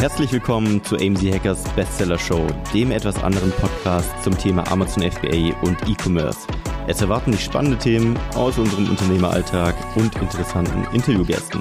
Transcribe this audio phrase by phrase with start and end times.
[0.00, 5.54] Herzlich willkommen zu AMZ Hackers Bestseller Show, dem etwas anderen Podcast zum Thema Amazon FBA
[5.60, 6.38] und E-Commerce.
[6.86, 11.60] Es erwarten dich spannende Themen aus unserem Unternehmeralltag und interessanten Interviewgästen.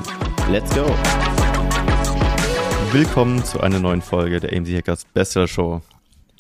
[0.50, 0.86] Let's go!
[2.94, 5.82] Willkommen zu einer neuen Folge der AMZ Hackers Bestseller Show.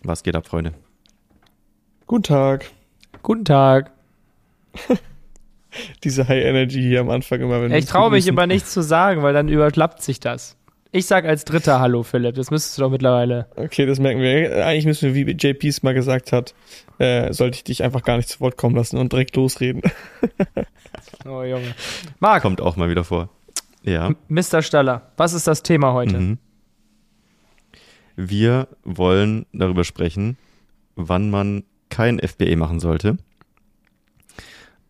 [0.04, 0.71] Was geht ab, Freunde?
[2.07, 2.71] Guten Tag.
[3.23, 3.91] Guten Tag.
[6.05, 7.61] Diese High Energy hier am Anfang immer.
[7.61, 10.55] Wenn ich traue mich immer nichts zu sagen, weil dann überschlappt sich das.
[10.91, 12.35] Ich sag als dritter Hallo, Philipp.
[12.35, 13.47] Das müsstest du doch mittlerweile.
[13.55, 14.66] Okay, das merken wir.
[14.66, 16.55] Eigentlich müssen wir, wie JP's mal gesagt hat,
[16.97, 19.83] äh, sollte ich dich einfach gar nicht zu Wort kommen lassen und direkt losreden.
[21.25, 21.75] oh, Junge.
[22.20, 22.41] Marc.
[22.41, 23.30] Kommt auch mal wieder vor.
[23.83, 24.11] Ja.
[24.30, 24.63] Mr.
[24.63, 26.17] Staller, was ist das Thema heute?
[26.17, 26.38] Mhm.
[28.16, 30.38] Wir wollen darüber sprechen,
[30.95, 33.17] wann man kein FBA machen sollte.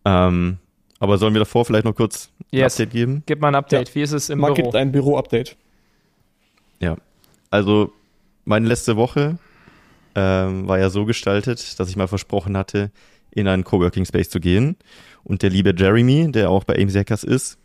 [0.06, 0.58] Ähm,
[0.98, 2.74] aber sollen wir davor vielleicht noch kurz ein Yes.
[2.74, 3.22] Update geben?
[3.26, 3.90] Gib mal ein Update.
[3.90, 3.94] Ja.
[3.96, 4.66] Wie ist es im Marc Büro?
[4.66, 5.56] gibt ein Büro-Update.
[6.80, 6.96] Ja.
[7.50, 7.92] Also
[8.44, 9.38] meine letzte Woche
[10.14, 12.90] ähm, war ja so gestaltet, dass ich mal versprochen hatte,
[13.30, 14.76] in einen Coworking Space zu gehen.
[15.22, 17.58] Und der liebe Jeremy, der auch bei AIM Hackers ist,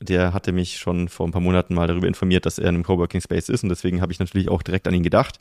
[0.00, 2.84] der hatte mich schon vor ein paar Monaten mal darüber informiert, dass er in einem
[2.84, 3.62] Coworking Space ist.
[3.62, 5.38] Und deswegen habe ich natürlich auch direkt an ihn gedacht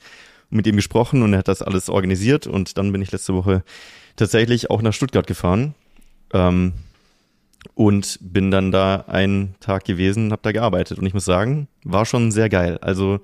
[0.50, 2.48] und mit ihm gesprochen und er hat das alles organisiert.
[2.48, 3.64] Und dann bin ich letzte Woche
[4.16, 5.74] tatsächlich auch nach Stuttgart gefahren.
[6.34, 6.74] Ähm,
[7.74, 12.06] und bin dann da einen Tag gewesen, habe da gearbeitet und ich muss sagen, war
[12.06, 12.78] schon sehr geil.
[12.82, 13.20] Also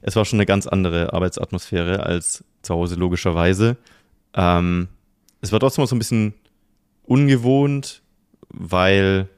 [0.00, 3.76] es war schon eine ganz andere Arbeitsatmosphäre als zu Hause logischerweise.
[4.34, 4.88] Ähm,
[5.40, 6.34] es war trotzdem auch so ein bisschen
[7.04, 8.02] ungewohnt,
[8.48, 9.28] weil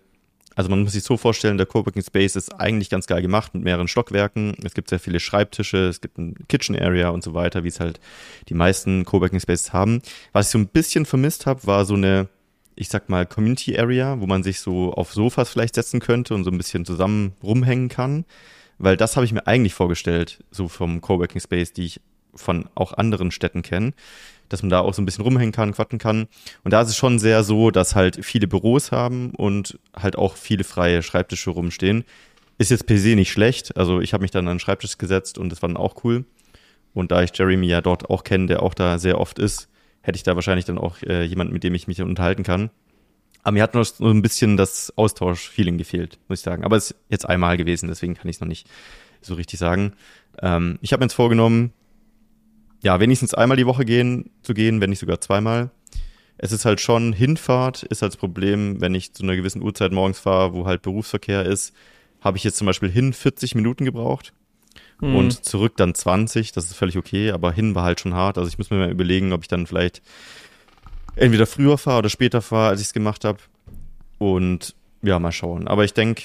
[0.56, 3.62] also man muss sich so vorstellen, der Coworking Space ist eigentlich ganz geil gemacht mit
[3.62, 4.56] mehreren Stockwerken.
[4.64, 7.78] Es gibt sehr viele Schreibtische, es gibt ein Kitchen Area und so weiter, wie es
[7.78, 8.00] halt
[8.48, 10.00] die meisten Coworking Spaces haben.
[10.32, 12.28] Was ich so ein bisschen vermisst habe, war so eine
[12.76, 16.44] ich sag mal, Community Area, wo man sich so auf Sofas vielleicht setzen könnte und
[16.44, 18.24] so ein bisschen zusammen rumhängen kann.
[18.78, 22.00] Weil das habe ich mir eigentlich vorgestellt, so vom Coworking Space, die ich
[22.34, 23.94] von auch anderen Städten kenne,
[24.50, 26.28] dass man da auch so ein bisschen rumhängen kann, quatten kann.
[26.62, 30.36] Und da ist es schon sehr so, dass halt viele Büros haben und halt auch
[30.36, 32.04] viele freie Schreibtische rumstehen.
[32.58, 33.76] Ist jetzt per se nicht schlecht.
[33.78, 36.26] Also ich habe mich dann an den Schreibtisch gesetzt und das war dann auch cool.
[36.92, 39.68] Und da ich Jeremy ja dort auch kenne, der auch da sehr oft ist,
[40.06, 42.70] hätte ich da wahrscheinlich dann auch äh, jemanden, mit dem ich mich unterhalten kann.
[43.42, 46.64] Aber mir hat noch so ein bisschen das Austausch-Feeling gefehlt, muss ich sagen.
[46.64, 48.68] Aber es ist jetzt einmal gewesen, deswegen kann ich es noch nicht
[49.20, 49.94] so richtig sagen.
[50.40, 51.72] Ähm, ich habe mir jetzt vorgenommen,
[52.82, 55.70] ja, wenigstens einmal die Woche gehen, zu gehen, wenn nicht sogar zweimal.
[56.38, 59.90] Es ist halt schon Hinfahrt, ist halt das Problem, wenn ich zu einer gewissen Uhrzeit
[59.90, 61.74] morgens fahre, wo halt Berufsverkehr ist,
[62.20, 64.32] habe ich jetzt zum Beispiel hin 40 Minuten gebraucht
[65.00, 65.14] Mhm.
[65.16, 68.38] und zurück dann 20, das ist völlig okay, aber hin war halt schon hart.
[68.38, 70.00] Also ich muss mir mal überlegen, ob ich dann vielleicht
[71.16, 73.38] entweder früher fahre oder später fahre, als ich es gemacht habe.
[74.18, 75.68] Und ja, mal schauen.
[75.68, 76.24] Aber ich denke,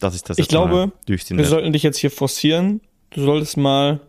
[0.00, 1.50] dass ich das Ich jetzt glaube, durchziehen wir werde.
[1.50, 2.80] sollten dich jetzt hier forcieren.
[3.10, 4.00] Du solltest mal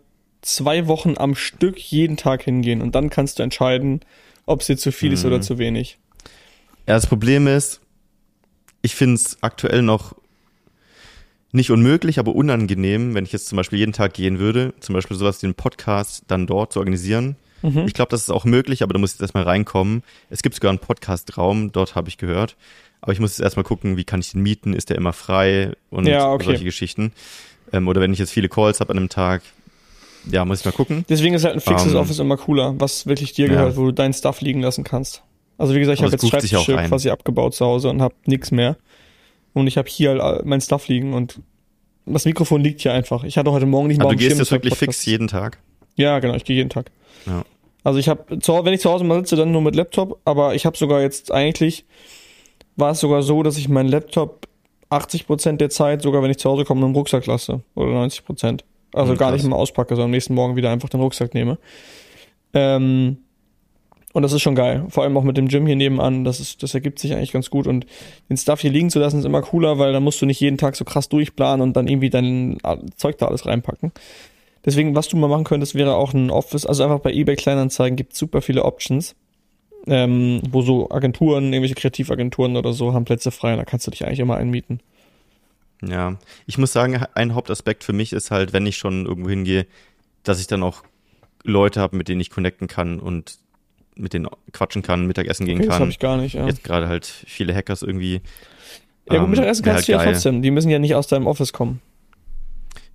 [0.42, 4.00] zwei Wochen am Stück jeden Tag hingehen und dann kannst du entscheiden,
[4.46, 5.28] ob es dir zu viel ist Mhm.
[5.28, 5.98] oder zu wenig.
[6.88, 7.80] Ja, das Problem ist,
[8.80, 10.16] ich finde es aktuell noch
[11.52, 15.16] nicht unmöglich, aber unangenehm, wenn ich jetzt zum Beispiel jeden Tag gehen würde, zum Beispiel
[15.16, 17.36] sowas wie einen Podcast dann dort zu organisieren.
[17.62, 17.84] Mhm.
[17.86, 20.02] Ich glaube, das ist auch möglich, aber da muss ich jetzt erstmal reinkommen.
[20.30, 22.56] Es gibt sogar einen Podcast-Raum, dort habe ich gehört.
[23.00, 24.74] Aber ich muss jetzt erstmal gucken, wie kann ich den mieten?
[24.74, 25.72] Ist der immer frei?
[25.90, 26.44] Und Ja, okay.
[26.44, 27.12] solche Geschichten.
[27.72, 29.42] Ähm, oder wenn ich jetzt viele Calls habe an einem Tag,
[30.30, 31.04] ja, muss ich mal gucken.
[31.08, 33.52] Deswegen ist halt ein fixes Ähm, Office immer cooler, was wirklich dir ja.
[33.54, 35.22] gehört, wo du deinen Stuff liegen lassen kannst.
[35.58, 38.76] Also wie gesagt, ich habe jetzt Schreibtische quasi abgebaut zu Hause und habe nichts mehr.
[39.54, 41.40] Und ich habe hier all- mein Stuff liegen und
[42.06, 43.22] das Mikrofon liegt hier einfach.
[43.24, 45.28] Ich hatte heute Morgen nicht mal Aber auf du gehst jetzt wirklich Podcast- fix jeden
[45.28, 45.58] Tag.
[45.96, 46.90] Ja, genau, ich gehe jeden Tag.
[47.26, 47.44] Ja.
[47.84, 50.64] Also ich habe, wenn ich zu Hause mal sitze, dann nur mit Laptop, aber ich
[50.66, 51.84] habe sogar jetzt eigentlich,
[52.76, 54.46] war es sogar so, dass ich meinen Laptop
[54.90, 57.60] 80% der Zeit, sogar wenn ich zu Hause komme, im Rucksack lasse.
[57.74, 58.64] Oder 90%.
[58.94, 59.42] Also Hm, gar krass.
[59.42, 61.58] nicht mal auspacke, sondern am nächsten Morgen wieder einfach den Rucksack nehme.
[62.54, 63.18] Ähm,
[64.12, 64.84] und das ist schon geil.
[64.88, 66.24] Vor allem auch mit dem Gym hier nebenan.
[66.24, 67.66] Das, ist, das ergibt sich eigentlich ganz gut.
[67.66, 67.86] Und
[68.28, 70.58] den Stuff hier liegen zu lassen, ist immer cooler, weil dann musst du nicht jeden
[70.58, 72.58] Tag so krass durchplanen und dann irgendwie dein
[72.96, 73.92] Zeug da alles reinpacken.
[74.64, 77.96] Deswegen, was du mal machen könntest, wäre auch ein Office, also einfach bei eBay Kleinanzeigen
[77.96, 79.16] gibt super viele Options,
[79.86, 83.90] ähm, wo so Agenturen, irgendwelche Kreativagenturen oder so haben Plätze frei und da kannst du
[83.90, 84.80] dich eigentlich immer einmieten.
[85.84, 86.16] Ja,
[86.46, 89.66] ich muss sagen, ein Hauptaspekt für mich ist halt, wenn ich schon irgendwo hingehe,
[90.22, 90.84] dass ich dann auch
[91.42, 93.38] Leute habe, mit denen ich connecten kann und
[93.96, 95.80] mit denen quatschen kann, Mittagessen gehen Okay, das kann.
[95.82, 96.46] habe ich gar nicht, ja.
[96.46, 98.20] Jetzt gerade halt viele Hackers irgendwie.
[99.10, 100.14] ja, gut, ähm, Mittagessen kannst du ja halt geil.
[100.14, 100.42] trotzdem.
[100.42, 101.80] Die müssen ja nicht aus deinem Office kommen.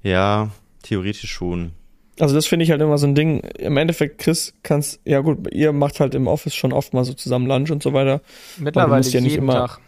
[0.03, 0.49] Ja,
[0.83, 1.71] theoretisch schon.
[2.19, 3.41] Also das finde ich halt immer so ein Ding.
[3.59, 7.13] Im Endeffekt, Chris, kannst, ja gut, ihr macht halt im Office schon oft mal so
[7.13, 8.21] zusammen Lunch und so weiter.
[8.57, 9.79] Mittlerweile musst ja nicht jeden immer- Tag.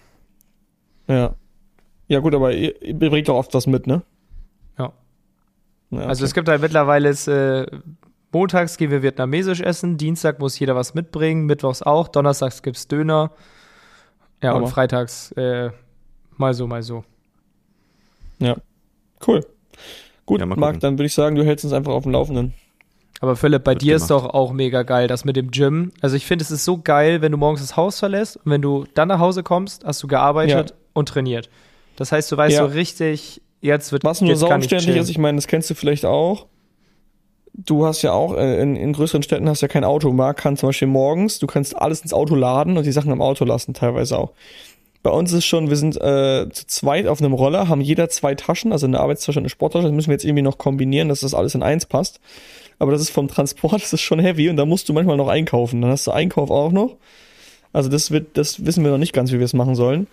[1.08, 1.36] Ja.
[2.08, 4.04] Ja gut, aber ihr, ihr bringt doch oft was mit, ne?
[4.78, 4.94] Ja.
[5.92, 6.26] Ja, Also okay.
[6.28, 7.66] es gibt halt mittlerweile ist, äh,
[8.32, 13.32] montags gehen wir vietnamesisch essen, Dienstag muss jeder was mitbringen, mittwochs auch, donnerstags gibt's Döner.
[14.42, 15.70] Ja, und Aber- freitags äh,
[16.38, 17.04] mal so, mal so.
[19.26, 19.46] Cool.
[20.26, 22.54] Gut, Ja, Marc, dann würde ich sagen, du hältst uns einfach auf dem Laufenden.
[23.20, 24.26] Aber Philipp, bei Wird dir ist gemacht.
[24.26, 25.92] doch auch mega geil, das mit dem Gym.
[26.00, 28.62] Also ich finde, es ist so geil, wenn du morgens das Haus verlässt und wenn
[28.62, 30.76] du dann nach Hause kommst, hast du gearbeitet Ja.
[30.94, 31.50] und trainiert.
[31.98, 32.66] Das heißt, du weißt Ja.
[32.66, 35.04] so richtig, jetzt wird Was nur jetzt sau kann ich umständlich chillen.
[35.04, 36.46] ist, ich meine, das kennst du vielleicht auch.
[37.54, 40.12] Du hast ja auch, äh, in, in größeren Städten hast ja kein Auto.
[40.12, 43.22] Marc kann zum Beispiel morgens, du kannst alles ins Auto laden und die Sachen im
[43.22, 44.32] Auto lassen, teilweise auch.
[45.02, 48.36] Bei uns ist schon, wir sind äh, zu zweit auf einem Roller, haben jeder zwei
[48.36, 49.86] Taschen, also eine Arbeitstasche und eine Sporttasche.
[49.86, 52.20] Das müssen wir jetzt irgendwie noch kombinieren, dass das alles in eins passt.
[52.80, 55.30] Aber das ist vom Transport, das ist schon heavy und da musst du manchmal noch
[55.30, 55.82] einkaufen.
[55.82, 56.98] Dann hast du Einkauf auch noch.
[57.72, 60.08] Also das wird, das wissen wir noch nicht ganz, wie wir es machen sollen.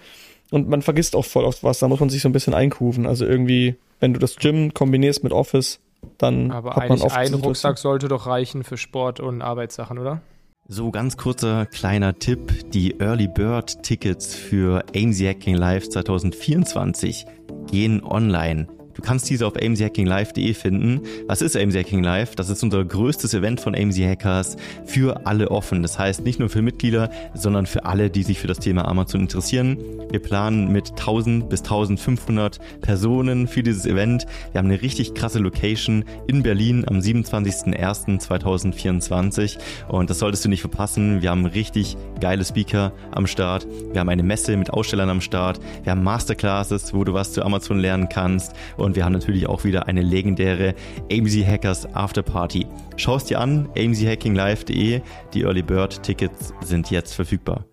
[0.50, 1.80] Und man vergisst auch voll oft was.
[1.80, 3.06] Da muss man sich so ein bisschen einkufen.
[3.06, 5.80] Also irgendwie, wenn du das Gym kombinierst mit Office,
[6.18, 9.98] dann Aber hat man eigentlich oft ein Rucksack sollte doch reichen für Sport und Arbeitssachen,
[9.98, 10.20] oder?
[10.68, 12.70] So, ganz kurzer kleiner Tipp.
[12.72, 17.24] Die Early Bird Tickets für AMZ Hacking Live 2024
[17.70, 18.66] gehen online.
[18.96, 21.02] Du kannst diese auf amzhackinglive.de finden.
[21.26, 22.34] Was ist AMZ Hacking Live?
[22.34, 24.56] Das ist unser größtes Event von AMZ Hackers
[24.86, 25.82] für alle offen.
[25.82, 29.20] Das heißt nicht nur für Mitglieder, sondern für alle, die sich für das Thema Amazon
[29.20, 29.76] interessieren.
[30.10, 34.24] Wir planen mit 1000 bis 1500 Personen für dieses Event.
[34.52, 39.58] Wir haben eine richtig krasse Location in Berlin am 27.01.2024
[39.88, 41.22] und das solltest du nicht verpassen.
[41.22, 43.66] Wir haben richtig geile Speaker am Start.
[43.92, 45.58] Wir haben eine Messe mit Ausstellern am Start.
[45.82, 49.64] Wir haben Masterclasses, wo du was zu Amazon lernen kannst und wir haben natürlich auch
[49.64, 50.74] wieder eine legendäre
[51.10, 52.66] AMZ Hackers Afterparty.
[52.96, 55.00] Schau es dir an, amzhackinglive.de.
[55.34, 57.64] Die Early Bird Tickets sind jetzt verfügbar.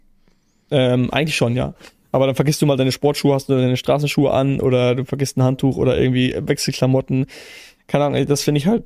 [0.71, 1.75] Ähm, eigentlich schon, ja.
[2.11, 5.37] Aber dann vergisst du mal deine Sportschuhe, hast du deine Straßenschuhe an oder du vergisst
[5.37, 7.25] ein Handtuch oder irgendwie Wechselklamotten.
[7.87, 8.83] Keine Ahnung, das finde ich halt,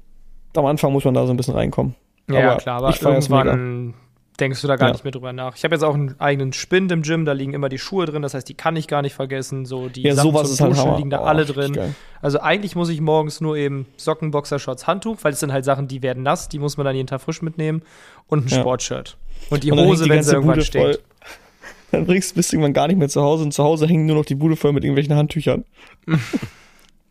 [0.56, 1.96] am Anfang muss man da so ein bisschen reinkommen.
[2.30, 3.94] Ja, Aber klar, aber ich irgendwann
[4.40, 4.94] denkst du da gar Ja.
[4.94, 5.56] nicht mehr drüber nach.
[5.56, 8.22] Ich habe jetzt auch einen eigenen Spind im Gym, da liegen immer die Schuhe drin,
[8.22, 9.66] das heißt, die kann ich gar nicht vergessen.
[9.66, 11.74] So die Ja, Sachen sowas zum halt Duschen liegen da Oh, alle drin.
[11.74, 11.96] geil.
[12.22, 15.88] Also eigentlich muss ich morgens nur eben Socken, Boxershorts, Handtuch, weil es sind halt Sachen,
[15.88, 17.82] die werden nass, die muss man dann jeden Tag frisch mitnehmen
[18.28, 18.60] und ein Ja.
[18.60, 19.18] Sportshirt.
[19.50, 20.82] Und die Und Hose, die wenn sie irgendwann Bude steht.
[20.82, 21.00] voll.
[21.92, 24.18] Dann bringst, bist du irgendwann gar nicht mehr zu Hause und zu Hause hängen nur
[24.18, 25.64] noch die Bude voll mit irgendwelchen Handtüchern.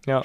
[0.06, 0.22] Ja.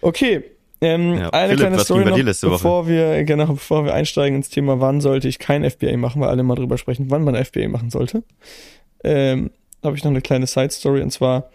[0.00, 0.42] Okay.
[0.80, 2.56] Ähm, Ja, eine Philipp, kleine Story noch, letzte Woche?
[2.56, 6.28] bevor wir genau, bevor wir einsteigen ins Thema, wann sollte ich kein FBA machen, weil
[6.28, 8.22] alle mal drüber sprechen, wann man FBA machen sollte.
[9.04, 9.50] Ähm,
[9.82, 11.50] habe ich noch eine kleine Side Story und zwar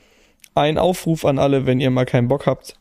[0.55, 2.75] ein Aufruf an alle, wenn ihr mal keinen Bock habt,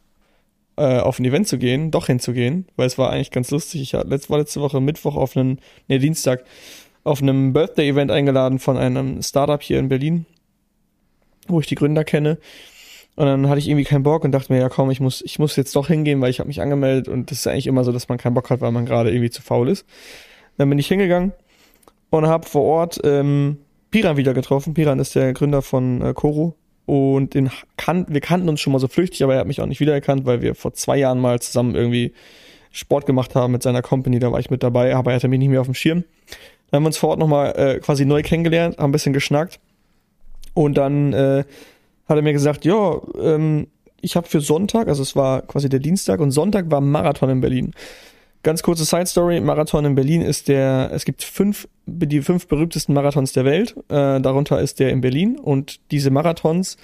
[0.76, 3.82] äh, auf ein Event zu gehen, doch hinzugehen, weil es war eigentlich ganz lustig.
[3.82, 6.44] Ich war letzte, Woche Mittwoch auf einen, nee, Dienstag,
[7.02, 10.26] auf einem Birthday-Event eingeladen von einem Startup hier in Berlin,
[11.48, 12.38] wo ich die Gründer kenne.
[13.16, 15.38] Und dann hatte ich irgendwie keinen Bock und dachte mir, ja komm, ich muss, ich
[15.38, 17.92] muss jetzt doch hingehen, weil ich habe mich angemeldet und das ist eigentlich immer so,
[17.92, 19.86] dass man keinen Bock hat, weil man gerade irgendwie zu faul ist.
[20.56, 21.32] Dann bin ich hingegangen
[22.10, 23.58] und habe vor Ort ähm,
[23.90, 24.74] Piran wieder getroffen.
[24.74, 26.56] Piran ist der Gründer von äh, Koro
[26.86, 29.66] und den kan wir kannten uns schon mal so flüchtig, aber er hat mich auch
[29.66, 32.12] nicht wiedererkannt, weil wir vor zwei Jahren mal zusammen irgendwie
[32.72, 35.38] Sport gemacht haben mit seiner Company, da war ich mit dabei, aber er hatte mich
[35.38, 36.02] nicht mehr auf dem Schirm.
[36.70, 39.60] Dann haben wir uns vor Ort nochmal äh, quasi neu kennengelernt, haben ein bisschen geschnackt
[40.54, 41.44] und dann äh,
[42.06, 43.68] hat er mir gesagt, ja, ähm,
[44.00, 47.40] ich habe für Sonntag, also es war quasi der Dienstag und Sonntag war Marathon in
[47.40, 47.72] Berlin.
[48.42, 52.92] Ganz kurze Side Story, Marathon in Berlin ist der, es gibt fünf, die fünf berühmtesten
[52.92, 56.76] Marathons der Welt, äh, darunter ist der in Berlin und diese Marathons,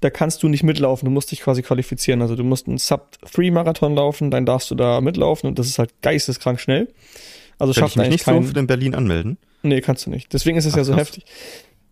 [0.00, 3.94] da kannst du nicht mitlaufen, du musst dich quasi qualifizieren, also du musst einen Sub-3-Marathon
[3.94, 6.88] laufen, dann darfst du da mitlaufen und das ist halt geisteskrank schnell.
[7.58, 9.36] Also schafft ich mich nicht so kein, für den Berlin anmelden?
[9.62, 10.32] Nee, kannst du nicht.
[10.32, 11.24] Deswegen ist es Ach, ja so heftig.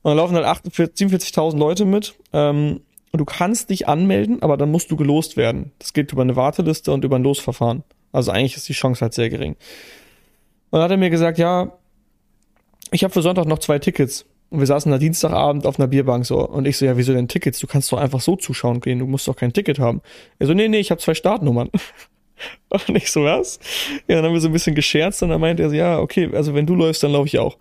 [0.02, 2.14] Und da laufen halt 48 47.000 Leute mit.
[2.32, 2.80] Ähm,
[3.12, 5.72] und du kannst dich anmelden, aber dann musst du gelost werden.
[5.78, 7.82] Das geht über eine Warteliste und über ein Losverfahren.
[8.12, 9.56] Also eigentlich ist die Chance halt sehr gering.
[10.70, 11.72] Und dann hat er mir gesagt, ja,
[12.92, 14.26] ich habe für Sonntag noch zwei Tickets.
[14.50, 16.46] Und wir saßen da Dienstagabend auf einer Bierbank so.
[16.46, 17.60] Und ich so, ja, wieso denn Tickets?
[17.60, 18.98] Du kannst doch einfach so zuschauen gehen.
[18.98, 20.02] Du musst doch kein Ticket haben.
[20.38, 21.70] Er so, nee, nee, ich habe zwei Startnummern.
[22.68, 23.60] Und ich so, was?
[24.08, 26.30] Ja, dann haben wir so ein bisschen gescherzt und dann meinte er so, ja, okay,
[26.32, 27.58] also wenn du läufst, dann laufe ich auch.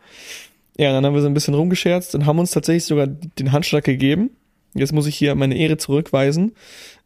[0.79, 3.83] Ja, dann haben wir so ein bisschen rumgescherzt und haben uns tatsächlich sogar den Handschlag
[3.83, 4.29] gegeben.
[4.73, 6.53] Jetzt muss ich hier meine Ehre zurückweisen.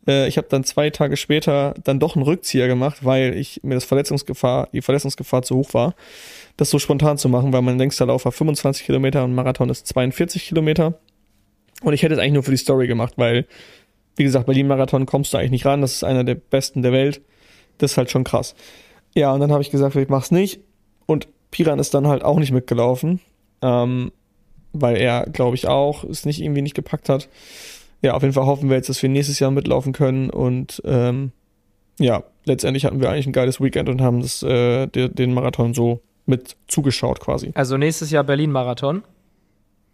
[0.08, 3.74] Äh, ich habe dann zwei Tage später dann doch einen Rückzieher gemacht, weil ich mir
[3.74, 5.96] das Verletzungsgefahr, die Verletzungsgefahr zu hoch war,
[6.56, 9.88] das so spontan zu machen, weil mein längster Lauf war 25 Kilometer und Marathon ist
[9.88, 11.00] 42 Kilometer.
[11.82, 13.48] Und ich hätte es eigentlich nur für die Story gemacht, weil,
[14.18, 15.82] wie gesagt, Berlin-Marathon kommst du eigentlich nicht ran.
[15.82, 17.22] Das ist einer der besten der Welt.
[17.80, 18.54] Das ist halt schon krass.
[19.16, 20.60] Ja, und dann habe ich gesagt, ich mach's nicht.
[21.08, 23.20] Und Piran ist dann halt auch nicht mitgelaufen,
[23.64, 24.12] ähm,
[24.74, 27.30] weil er, glaube ich, auch es nicht irgendwie nicht gepackt hat.
[28.02, 31.32] Ja, auf jeden Fall hoffen wir jetzt, dass wir nächstes Jahr mitlaufen können und ähm,
[32.00, 35.74] ja, letztendlich hatten wir eigentlich ein geiles Weekend und haben das, äh, den, den Marathon
[35.74, 37.52] so mit zugeschaut quasi.
[37.56, 39.04] Also nächstes Jahr Berlin-Marathon.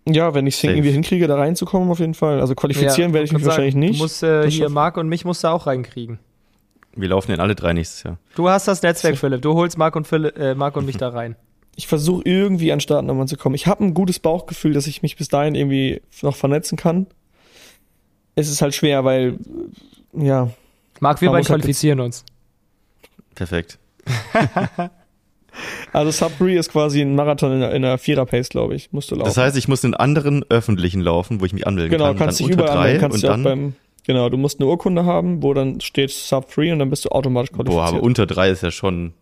[0.07, 2.39] Ja, wenn ich es irgendwie hinkriege, da reinzukommen, auf jeden Fall.
[2.39, 3.99] Also qualifizieren Ja, werde ich mich wollte wahrscheinlich sagen, nicht.
[3.99, 6.19] Du musst äh, hier Marc und mich musst du auch reinkriegen.
[6.95, 8.17] Wir laufen den alle drei nächstes Jahr.
[8.35, 9.41] Du hast das Netzwerk, Philipp.
[9.41, 11.35] Du holst Marc und, Philipp, äh, Marc und mich da rein.
[11.79, 13.55] Ich versuche irgendwie an Startnummern zu kommen.
[13.55, 17.07] Ich habe ein gutes Bauchgefühl, dass ich mich bis dahin irgendwie noch vernetzen kann.
[18.35, 19.37] Es ist halt schwer, weil,
[20.11, 20.49] ja,
[20.99, 22.25] Marc, wir beide halt qualifizieren uns.
[23.33, 23.79] Perfekt.
[25.93, 29.11] also Sub 3 ist quasi ein Marathon in einer, in einer Vierer-Pace, glaube ich, musst
[29.11, 29.29] du laufen.
[29.29, 32.17] Das heißt, ich muss in anderen öffentlichen laufen, wo ich mich anmelden genau, kann.
[32.17, 33.43] kannst dann dich unter überall drei anmelden, kannst und dann.
[33.43, 33.73] beim,
[34.05, 37.09] genau, du musst eine Urkunde haben, wo dann steht Sub 3 und dann bist du
[37.09, 37.87] automatisch boah, qualifiziert.
[37.87, 39.13] aber unter drei ist ja schon.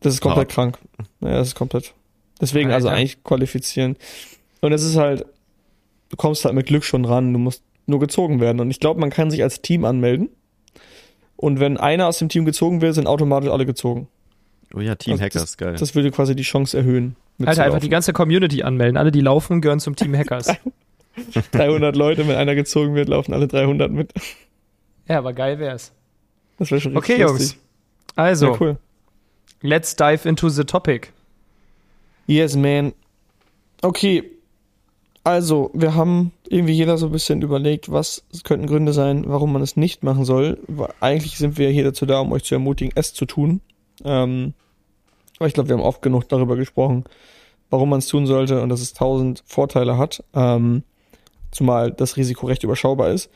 [0.00, 0.74] Das ist komplett Hart.
[0.74, 0.78] krank.
[1.20, 1.94] Ja, das ist komplett.
[2.40, 2.98] Deswegen also Alter.
[2.98, 3.96] eigentlich qualifizieren.
[4.60, 5.26] Und es ist halt,
[6.08, 8.60] du kommst halt mit Glück schon ran, du musst nur gezogen werden.
[8.60, 10.30] Und ich glaube, man kann sich als Team anmelden.
[11.36, 14.08] Und wenn einer aus dem Team gezogen wird, sind automatisch alle gezogen.
[14.74, 15.74] Oh ja, Team Also Hackers, geil.
[15.78, 17.16] Das würde quasi die Chance erhöhen.
[17.44, 18.96] Alter, einfach die ganze Community anmelden.
[18.98, 20.48] Alle, die laufen, gehören zum Team Hackers.
[21.52, 24.12] 300 Leute, wenn einer gezogen wird, laufen alle 300 mit.
[25.08, 25.92] ja, aber geil wär's.
[26.58, 27.40] Das wäre schon Okay, richtig Jungs.
[27.40, 27.58] lustig.
[28.16, 28.76] Also, Ja, cool.
[29.62, 31.12] Let's dive into the topic.
[32.26, 32.92] Yes, man.
[33.82, 34.24] Okay.
[35.22, 39.60] Also, wir haben irgendwie jeder so ein bisschen überlegt, was könnten Gründe sein, warum man
[39.60, 40.58] es nicht machen soll.
[41.00, 43.60] Eigentlich sind wir hier dazu da, um euch zu ermutigen, es zu tun.
[44.02, 44.54] Ähm,
[45.38, 47.04] aber ich glaube, wir haben oft genug darüber gesprochen,
[47.68, 50.24] warum man es tun sollte und dass es tausend Vorteile hat.
[50.34, 50.84] Ähm,
[51.50, 53.30] zumal das Risiko recht überschaubar ist.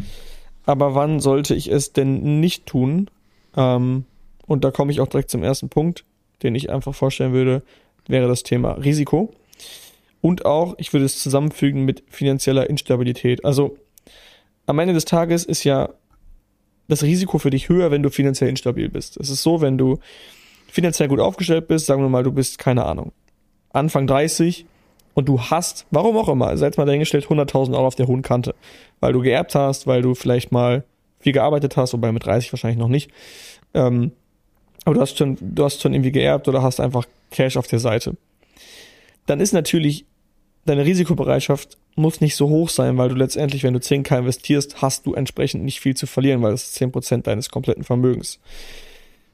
[0.66, 3.10] Aber wann sollte ich es denn nicht tun?
[3.56, 4.04] Ähm,
[4.46, 6.04] und da komme ich auch direkt zum ersten Punkt,
[6.42, 7.62] den ich einfach vorstellen würde,
[8.06, 9.32] wäre das Thema Risiko.
[10.20, 13.44] Und auch, ich würde es zusammenfügen mit finanzieller Instabilität.
[13.44, 13.76] Also
[14.66, 15.90] am Ende des Tages ist ja
[16.88, 19.16] das Risiko für dich höher, wenn du finanziell instabil bist.
[19.16, 19.98] Es ist so, wenn du
[20.66, 23.12] finanziell gut aufgestellt bist, sagen wir mal, du bist, keine Ahnung,
[23.72, 24.66] Anfang 30
[25.14, 28.22] und du hast, warum auch immer, sei jetzt mal dahingestellt, 100.000 Euro auf der hohen
[28.22, 28.54] Kante,
[29.00, 30.84] weil du geerbt hast, weil du vielleicht mal
[31.20, 33.10] viel gearbeitet hast, wobei mit 30 wahrscheinlich noch nicht.
[33.72, 34.12] Ähm,
[34.84, 37.78] aber du hast schon, du hast schon irgendwie geerbt oder hast einfach Cash auf der
[37.78, 38.16] Seite.
[39.26, 40.04] Dann ist natürlich
[40.66, 45.06] deine Risikobereitschaft muss nicht so hoch sein, weil du letztendlich, wenn du 10k investierst, hast
[45.06, 48.40] du entsprechend nicht viel zu verlieren, weil das ist 10% deines kompletten Vermögens.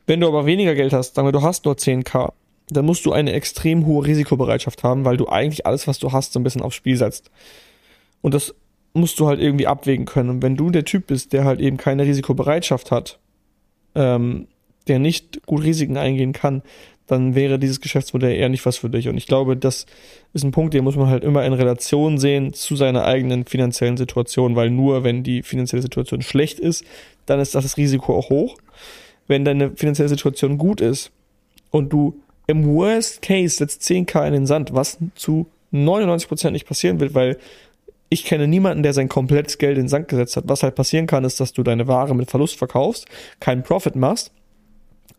[0.06, 2.32] Wenn du aber weniger Geld hast, sagen wir, du hast nur 10k,
[2.68, 6.32] dann musst du eine extrem hohe Risikobereitschaft haben, weil du eigentlich alles, was du hast,
[6.32, 7.30] so ein bisschen aufs Spiel setzt.
[8.20, 8.54] Und das
[8.92, 10.30] musst du halt irgendwie abwägen können.
[10.30, 13.18] Und wenn du der Typ bist, der halt eben keine Risikobereitschaft hat,
[13.94, 14.46] ähm,
[14.88, 16.62] der nicht gut Risiken eingehen kann,
[17.10, 19.08] dann wäre dieses Geschäftsmodell eher nicht was für dich.
[19.08, 19.86] Und ich glaube, das
[20.32, 23.96] ist ein Punkt, den muss man halt immer in Relation sehen zu seiner eigenen finanziellen
[23.96, 26.84] Situation, weil nur wenn die finanzielle Situation schlecht ist,
[27.26, 28.58] dann ist das Risiko auch hoch.
[29.26, 31.10] Wenn deine finanzielle Situation gut ist
[31.70, 32.14] und du
[32.46, 37.38] im Worst Case setzt 10k in den Sand, was zu 99% nicht passieren wird, weil
[38.08, 40.44] ich kenne niemanden, der sein komplettes Geld in den Sand gesetzt hat.
[40.48, 43.06] Was halt passieren kann, ist, dass du deine Ware mit Verlust verkaufst,
[43.38, 44.32] keinen Profit machst,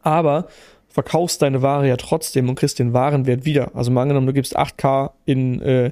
[0.01, 0.47] aber
[0.89, 3.71] verkaufst deine Ware ja trotzdem und kriegst den Warenwert wieder.
[3.75, 5.91] Also mal angenommen, du gibst 8k in äh,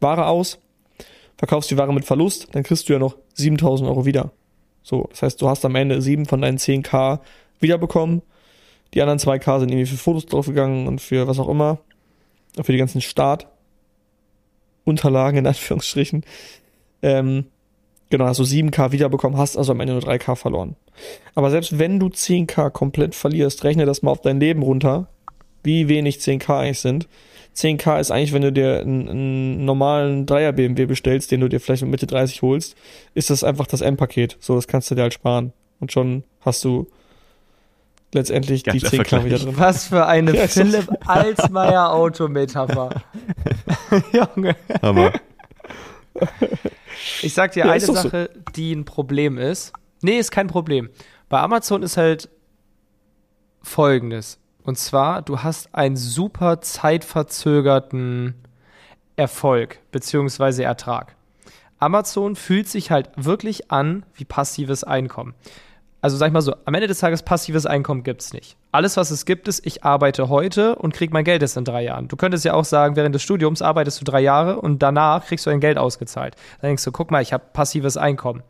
[0.00, 0.58] Ware aus,
[1.36, 4.30] verkaufst die Ware mit Verlust, dann kriegst du ja noch 7000 Euro wieder.
[4.82, 7.20] So, das heißt, du hast am Ende 7 von deinen 10k
[7.60, 8.22] wiederbekommen.
[8.94, 11.78] Die anderen 2k sind irgendwie für Fotos draufgegangen und für was auch immer.
[12.62, 16.24] Für die ganzen Startunterlagen in Anführungsstrichen.
[17.02, 17.44] Ähm,
[18.10, 20.76] genau, hast du 7k wiederbekommen, hast also am Ende nur 3k verloren.
[21.34, 25.08] Aber selbst wenn du 10k komplett verlierst, rechne das mal auf dein Leben runter,
[25.62, 27.08] wie wenig 10k eigentlich sind.
[27.56, 31.60] 10k ist eigentlich, wenn du dir einen, einen normalen Dreier BMW bestellst, den du dir
[31.60, 32.76] vielleicht mit Mitte 30 holst,
[33.14, 34.36] ist das einfach das M-Paket.
[34.40, 35.52] So, das kannst du dir halt sparen.
[35.80, 36.86] Und schon hast du
[38.14, 39.24] letztendlich die Geiler 10k Vergleich.
[39.24, 39.54] wieder drin.
[39.56, 42.90] Was für eine Ja, Philipp Alsmeier Autometapher.
[44.12, 44.56] Junge.
[44.82, 45.12] Hammer.
[47.22, 48.02] Ich sag dir Ja, eine doch so.
[48.02, 49.72] Sache, die ein Problem ist.
[50.02, 50.90] Nee, ist kein Problem.
[51.28, 52.28] Bei Amazon ist halt
[53.62, 54.38] folgendes.
[54.62, 58.34] Und zwar, du hast einen super zeitverzögerten
[59.16, 61.16] Erfolg beziehungsweise Ertrag.
[61.78, 65.34] Amazon fühlt sich halt wirklich an wie passives Einkommen.
[66.00, 68.56] Also sag ich mal so, am Ende des Tages passives Einkommen gibt's nicht.
[68.70, 71.82] Alles, was es gibt, ist, ich arbeite heute und krieg mein Geld erst in drei
[71.82, 72.06] Jahren.
[72.06, 75.44] Du könntest ja auch sagen, während des Studiums arbeitest du drei Jahre und danach kriegst
[75.46, 76.36] du dein Geld ausgezahlt.
[76.60, 78.44] Dann denkst du, guck mal, ich habe passives Einkommen.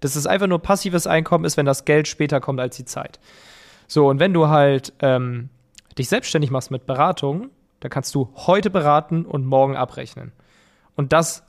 [0.00, 3.20] Das ist einfach nur passives Einkommen ist, wenn das Geld später kommt als die Zeit.
[3.86, 5.50] So, und wenn du halt ähm,
[5.98, 10.32] dich selbstständig machst mit Beratung, dann kannst du heute beraten und morgen abrechnen.
[10.96, 11.42] Und das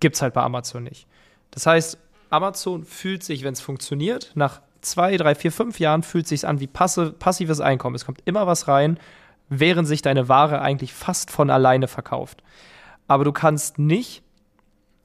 [0.00, 1.06] gibt's halt bei Amazon nicht.
[1.50, 1.98] Das heißt,
[2.30, 6.60] Amazon fühlt sich, wenn es funktioniert, nach zwei, drei, vier, fünf Jahren fühlt sich an
[6.60, 7.96] wie passe, passives Einkommen.
[7.96, 8.98] Es kommt immer was rein,
[9.48, 12.42] während sich deine Ware eigentlich fast von alleine verkauft.
[13.06, 14.22] Aber du kannst nicht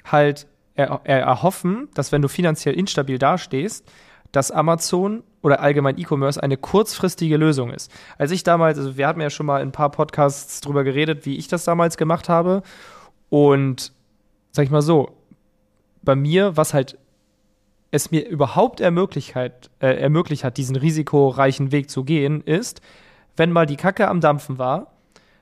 [0.05, 3.89] halt er, er erhoffen, dass wenn du finanziell instabil dastehst,
[4.31, 7.91] dass Amazon oder allgemein E-Commerce eine kurzfristige Lösung ist.
[8.17, 11.25] Als ich damals, also wir hatten ja schon mal in ein paar Podcasts drüber geredet,
[11.25, 12.63] wie ich das damals gemacht habe.
[13.29, 13.93] Und
[14.51, 15.15] sag ich mal so,
[16.01, 16.97] bei mir, was halt
[17.93, 22.81] es mir überhaupt ermöglicht hat, äh, ermöglicht hat, diesen risikoreichen Weg zu gehen, ist,
[23.37, 24.93] wenn mal die Kacke am Dampfen war,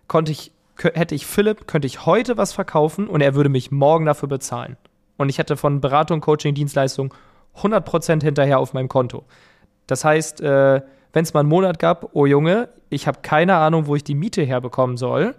[0.10, 4.06] konnte ich, hätte ich Philipp, könnte ich heute was verkaufen und er würde mich morgen
[4.06, 4.76] dafür bezahlen.
[5.16, 7.14] Und ich hätte von Beratung, Coaching, Dienstleistung
[7.56, 9.24] 100% hinterher auf meinem Konto.
[9.88, 10.82] Das heißt, äh,
[11.14, 14.16] wenn es mal einen Monat gab, oh Junge, ich habe keine Ahnung, wo ich die
[14.16, 15.36] Miete herbekommen soll,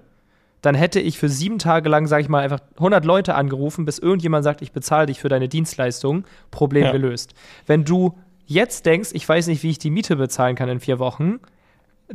[0.62, 3.98] dann hätte ich für sieben Tage lang, sage ich mal, einfach 100 Leute angerufen, bis
[3.98, 6.92] irgendjemand sagt, ich bezahle dich für deine Dienstleistung, Problem ja.
[6.92, 7.34] gelöst.
[7.66, 8.16] Wenn du
[8.46, 11.40] jetzt denkst, ich weiß nicht, wie ich die Miete bezahlen kann in vier Wochen,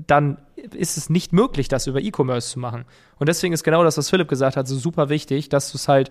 [0.06, 2.86] dann ist es nicht möglich, das über E-Commerce zu machen.
[3.18, 5.88] Und deswegen ist genau das, was Philipp gesagt hat, so super wichtig, dass du es
[5.88, 6.10] halt,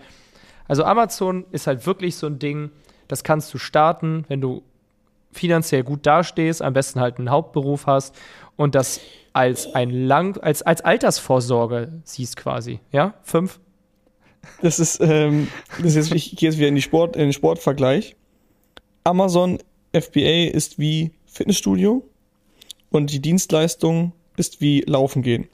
[0.68, 2.70] also Amazon ist halt wirklich so ein Ding,
[3.08, 4.62] das kannst du starten, wenn du
[5.32, 8.14] finanziell gut dastehst, am besten halt einen Hauptberuf hast
[8.56, 9.00] und das
[9.36, 12.80] als ein lang, als, als Altersvorsorge siehst quasi.
[12.90, 13.14] Ja?
[13.22, 13.60] Fünf?
[14.62, 17.32] Das ist, ähm, das ist jetzt, ich gehe jetzt wieder in, die Sport, in den
[17.34, 18.16] Sportvergleich.
[19.04, 19.58] Amazon
[19.92, 22.02] FBA ist wie Fitnessstudio
[22.90, 25.48] und die Dienstleistung ist wie Laufen gehen.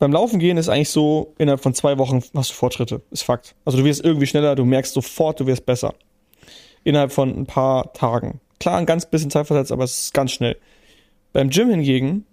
[0.00, 3.02] Beim Laufen gehen ist eigentlich so, innerhalb von zwei Wochen hast du Fortschritte.
[3.12, 3.54] Ist Fakt.
[3.64, 5.94] Also du wirst irgendwie schneller, du merkst sofort, du wirst besser.
[6.82, 8.40] Innerhalb von ein paar Tagen.
[8.58, 10.56] Klar, ein ganz bisschen Zeitversetzt, aber es ist ganz schnell.
[11.32, 12.26] Beim Gym hingegen,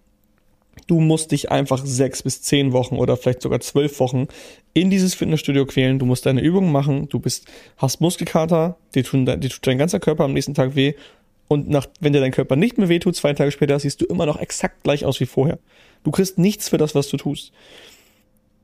[0.88, 4.28] du musst dich einfach sechs bis zehn Wochen oder vielleicht sogar zwölf Wochen
[4.74, 6.00] in dieses Fitnessstudio quälen.
[6.00, 7.46] Du musst deine Übungen machen, du bist,
[7.78, 10.94] hast Muskelkater, dir, tun, dir tut dein ganzer Körper am nächsten Tag weh.
[11.48, 14.26] Und nach, wenn dir dein Körper nicht mehr wehtut, zwei Tage später, siehst du immer
[14.26, 15.60] noch exakt gleich aus wie vorher.
[16.04, 17.52] Du kriegst nichts für das, was du tust.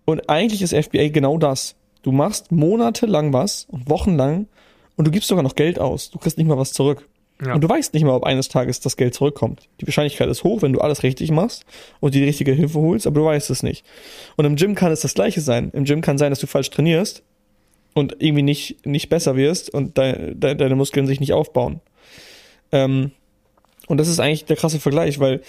[0.05, 1.75] Und eigentlich ist FBA genau das.
[2.01, 4.47] Du machst monatelang was und wochenlang
[4.95, 6.09] und du gibst sogar noch Geld aus.
[6.09, 7.07] Du kriegst nicht mal was zurück.
[7.45, 7.53] Ja.
[7.53, 9.69] Und du weißt nicht mal, ob eines Tages das Geld zurückkommt.
[9.79, 11.65] Die Wahrscheinlichkeit ist hoch, wenn du alles richtig machst
[12.01, 13.85] und die richtige Hilfe holst, aber du weißt es nicht.
[14.35, 15.71] Und im Gym kann es das gleiche sein.
[15.73, 17.23] Im Gym kann sein, dass du falsch trainierst
[17.93, 21.79] und irgendwie nicht, nicht besser wirst und de, de, deine Muskeln sich nicht aufbauen.
[22.73, 23.11] Ähm,
[23.87, 25.41] und das ist eigentlich der krasse Vergleich, weil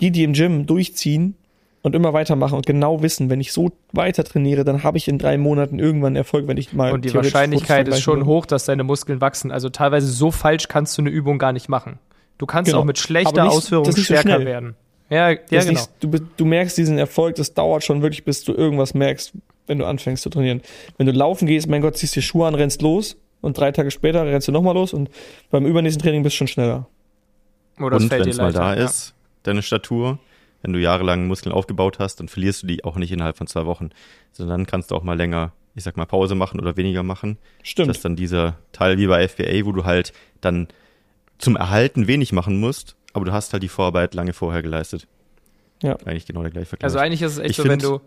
[0.00, 1.36] die, die im Gym durchziehen,
[1.82, 5.18] und immer weitermachen und genau wissen, wenn ich so weiter trainiere, dann habe ich in
[5.18, 6.92] drei Monaten irgendwann Erfolg, wenn ich mal.
[6.92, 9.50] Und die Wahrscheinlichkeit ist schon hoch, dass deine Muskeln wachsen.
[9.50, 11.98] Also teilweise so falsch kannst du eine Übung gar nicht machen.
[12.38, 12.80] Du kannst genau.
[12.80, 14.76] auch mit schlechter nicht, Ausführung stärker so werden.
[15.10, 15.70] Ja, ja genau.
[15.72, 19.32] Nicht, du, du merkst diesen Erfolg, das dauert schon wirklich, bis du irgendwas merkst,
[19.66, 20.62] wenn du anfängst zu trainieren.
[20.96, 23.90] Wenn du laufen gehst, mein Gott, ziehst dir Schuhe an, rennst los und drei Tage
[23.90, 25.10] später rennst du nochmal los und
[25.50, 26.86] beim übernächsten Training bist du schon schneller.
[27.78, 30.18] Oder und wenn es mal da ist, deine Statur,
[30.62, 33.66] wenn du jahrelang Muskeln aufgebaut hast, dann verlierst du die auch nicht innerhalb von zwei
[33.66, 33.90] Wochen,
[34.32, 37.38] sondern dann kannst du auch mal länger, ich sag mal, Pause machen oder weniger machen.
[37.62, 37.88] Stimmt.
[37.88, 40.68] Das ist dann dieser Teil wie bei FBA, wo du halt dann
[41.38, 45.08] zum Erhalten wenig machen musst, aber du hast halt die Vorarbeit lange vorher geleistet.
[45.82, 45.96] Ja.
[46.04, 46.84] Eigentlich genau der gleiche Vergleich.
[46.84, 48.00] Also eigentlich ist es echt ich so, wenn du,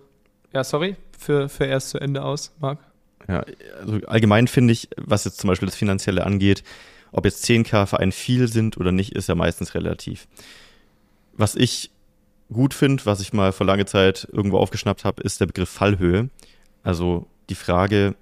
[0.54, 2.80] ja, sorry, für, für erst zu Ende aus, Marc.
[3.28, 3.44] Ja,
[3.80, 6.64] also allgemein finde ich, was jetzt zum Beispiel das Finanzielle angeht,
[7.12, 10.28] ob jetzt 10k für einen viel sind oder nicht, ist ja meistens relativ.
[11.34, 11.92] Was ich
[12.52, 16.30] gut finde, was ich mal vor langer Zeit irgendwo aufgeschnappt habe, ist der Begriff Fallhöhe.
[16.84, 18.16] Also die Frage,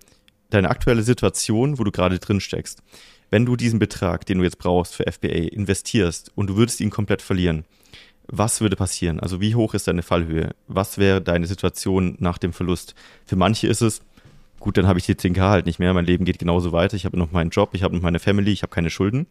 [0.50, 2.82] deine aktuelle Situation, wo du gerade drin steckst.
[3.30, 6.92] Wenn du diesen Betrag, den du jetzt brauchst für FBA, investierst und du würdest ihn
[6.92, 7.66] komplett verlieren,
[8.28, 9.20] was würde passieren?
[9.20, 10.52] Also wie hoch ist deine Fallhöhe?
[10.68, 12.96] Was wäre deine Situation nach dem Verlust?
[13.26, 14.02] Für manche ist es,
[14.60, 17.06] gut, dann habe ich die 10k halt nicht mehr, mein Leben geht genauso weiter, ich
[17.06, 19.28] habe noch meinen Job, ich habe noch meine Family, ich habe keine Schulden.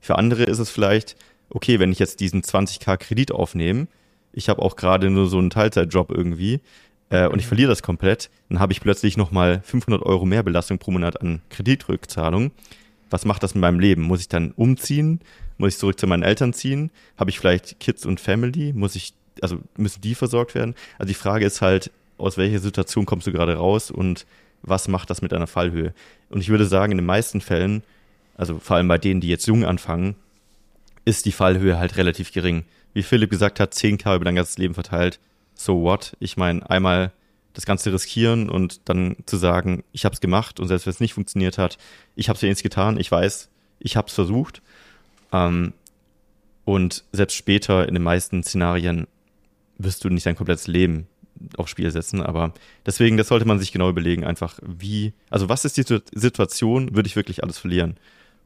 [0.00, 1.16] Für andere ist es vielleicht,
[1.50, 3.88] okay, wenn ich jetzt diesen 20k Kredit aufnehme,
[4.38, 6.60] ich habe auch gerade nur so einen Teilzeitjob irgendwie
[7.10, 7.48] äh, und ich mhm.
[7.48, 11.42] verliere das komplett, dann habe ich plötzlich nochmal 500 Euro mehr Belastung pro Monat an
[11.50, 12.52] Kreditrückzahlung.
[13.10, 14.02] Was macht das mit meinem Leben?
[14.02, 15.20] Muss ich dann umziehen?
[15.56, 16.90] Muss ich zurück zu meinen Eltern ziehen?
[17.16, 18.72] Habe ich vielleicht Kids und Family?
[18.72, 20.74] Muss ich, also müssen die versorgt werden?
[20.98, 24.24] Also die Frage ist halt, aus welcher Situation kommst du gerade raus und
[24.62, 25.94] was macht das mit deiner Fallhöhe?
[26.30, 27.82] Und ich würde sagen, in den meisten Fällen,
[28.36, 30.14] also vor allem bei denen, die jetzt jung anfangen,
[31.04, 34.74] ist die Fallhöhe halt relativ gering wie Philipp gesagt hat, 10k über dein ganzes Leben
[34.74, 35.18] verteilt.
[35.54, 36.16] So what?
[36.20, 37.12] Ich meine, einmal
[37.52, 41.00] das Ganze riskieren und dann zu sagen, ich habe es gemacht und selbst wenn es
[41.00, 41.78] nicht funktioniert hat,
[42.14, 43.48] ich habe es nichts getan, ich weiß,
[43.80, 44.62] ich habe es versucht.
[45.32, 45.72] Ähm,
[46.64, 49.06] und selbst später in den meisten Szenarien
[49.78, 51.06] wirst du nicht dein komplettes Leben
[51.56, 52.22] aufs Spiel setzen.
[52.22, 52.52] Aber
[52.84, 57.06] deswegen, das sollte man sich genau überlegen, einfach wie, also was ist die Situation, würde
[57.06, 57.96] ich wirklich alles verlieren?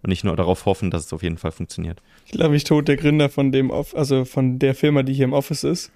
[0.02, 2.02] Und nicht nur darauf hoffen, dass es auf jeden Fall funktioniert.
[2.26, 5.32] Ich glaube, ich tot der Gründer von dem, also von der Firma, die hier im
[5.32, 5.92] Office ist.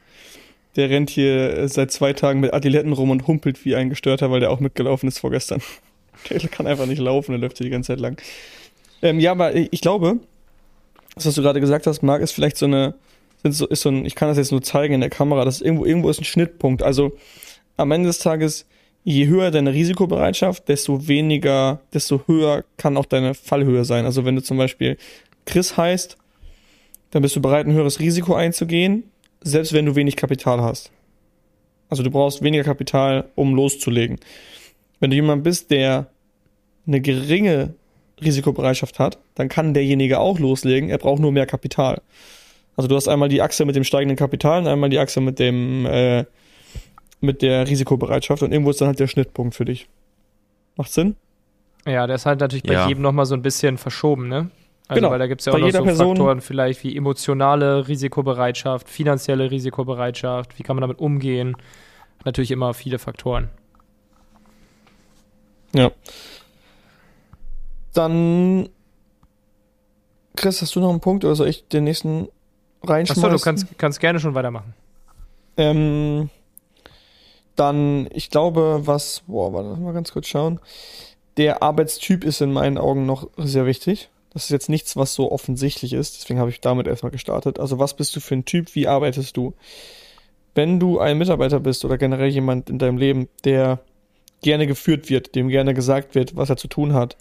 [0.77, 4.41] Der rennt hier seit zwei Tagen mit Adiletten rum und humpelt wie ein Gestörter, weil
[4.41, 5.63] der auch mitgelaufen ist vorgestern.
[6.31, 8.21] Der kann einfach nicht laufen, der läuft hier die ganze Zeit lang.
[9.03, 10.19] Ähm, ja, aber ich glaube,
[11.15, 12.95] das, was du gerade gesagt hast, Marc, ist vielleicht so eine,
[13.43, 15.85] ist so, ein, ich kann das jetzt nur zeigen in der Kamera, das ist irgendwo,
[15.85, 16.83] irgendwo ist ein Schnittpunkt.
[16.83, 17.13] Also
[17.77, 18.67] am Ende des Tages,
[19.09, 24.05] je höher deine Risikobereitschaft, desto weniger, desto höher kann auch deine Fallhöhe sein.
[24.05, 24.97] Also wenn du zum Beispiel
[25.45, 26.17] Chris heißt,
[27.13, 29.05] dann bist du bereit, ein höheres Risiko einzugehen,
[29.43, 30.91] selbst wenn du wenig Kapital hast.
[31.89, 34.19] Also du brauchst weniger Kapital, um loszulegen.
[34.99, 36.09] Wenn du jemand bist, der
[36.85, 37.75] eine geringe
[38.21, 42.03] Risikobereitschaft hat, dann kann derjenige auch loslegen, er braucht nur mehr Kapital.
[42.75, 45.39] Also du hast einmal die Achse mit dem steigenden Kapital und einmal die Achse mit
[45.39, 46.25] dem äh,
[47.27, 49.89] mit der Risikobereitschaft und irgendwo ist dann halt der Schnittpunkt für dich.
[50.77, 51.17] Macht Sinn?
[51.87, 52.89] Ja, der ist halt natürlich bei Ja.
[52.89, 54.51] jedem nochmal so ein bisschen verschoben, ne?
[54.89, 55.11] Also, Genau.
[55.11, 57.89] weil da gibt es ja Bei auch noch jeder so Person- Faktoren vielleicht wie emotionale
[57.89, 61.57] Risikobereitschaft, finanzielle Risikobereitschaft, wie kann man damit umgehen?
[62.25, 63.51] Natürlich immer viele Faktoren.
[65.75, 65.91] Ja.
[67.95, 68.69] Dann
[70.37, 72.29] Chris, hast du noch einen Punkt oder soll ich den nächsten
[72.85, 73.25] reinschmeißen?
[73.25, 74.75] Achso, du kannst, kannst gerne schon weitermachen.
[75.57, 76.29] Ähm,
[77.57, 80.61] dann, ich glaube, was, boah, warte, mal ganz kurz schauen.
[81.37, 84.09] Der Arbeitstyp ist in meinen Augen noch sehr wichtig.
[84.33, 87.59] Das ist jetzt nichts, was so offensichtlich ist, deswegen habe ich damit erstmal gestartet.
[87.59, 88.75] Also, was bist du für ein Typ?
[88.75, 89.55] Wie arbeitest du?
[90.55, 93.81] Wenn du ein Mitarbeiter bist oder generell jemand in deinem Leben, der
[94.43, 97.17] gerne geführt wird, dem gerne gesagt wird, was er zu tun hat,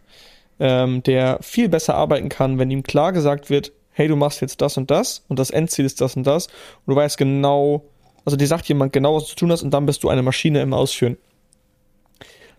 [0.59, 4.61] ähm, der viel besser arbeiten kann, wenn ihm klar gesagt wird, hey, du machst jetzt
[4.61, 7.83] das und das und das Endziel ist das und das und du weißt genau,
[8.25, 10.23] also dir sagt jemand genau, was du zu tun hast und dann bist du eine
[10.23, 11.17] Maschine im Ausführen.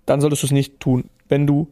[0.07, 1.11] Dann solltest du es nicht tun.
[1.29, 1.69] Wenn du,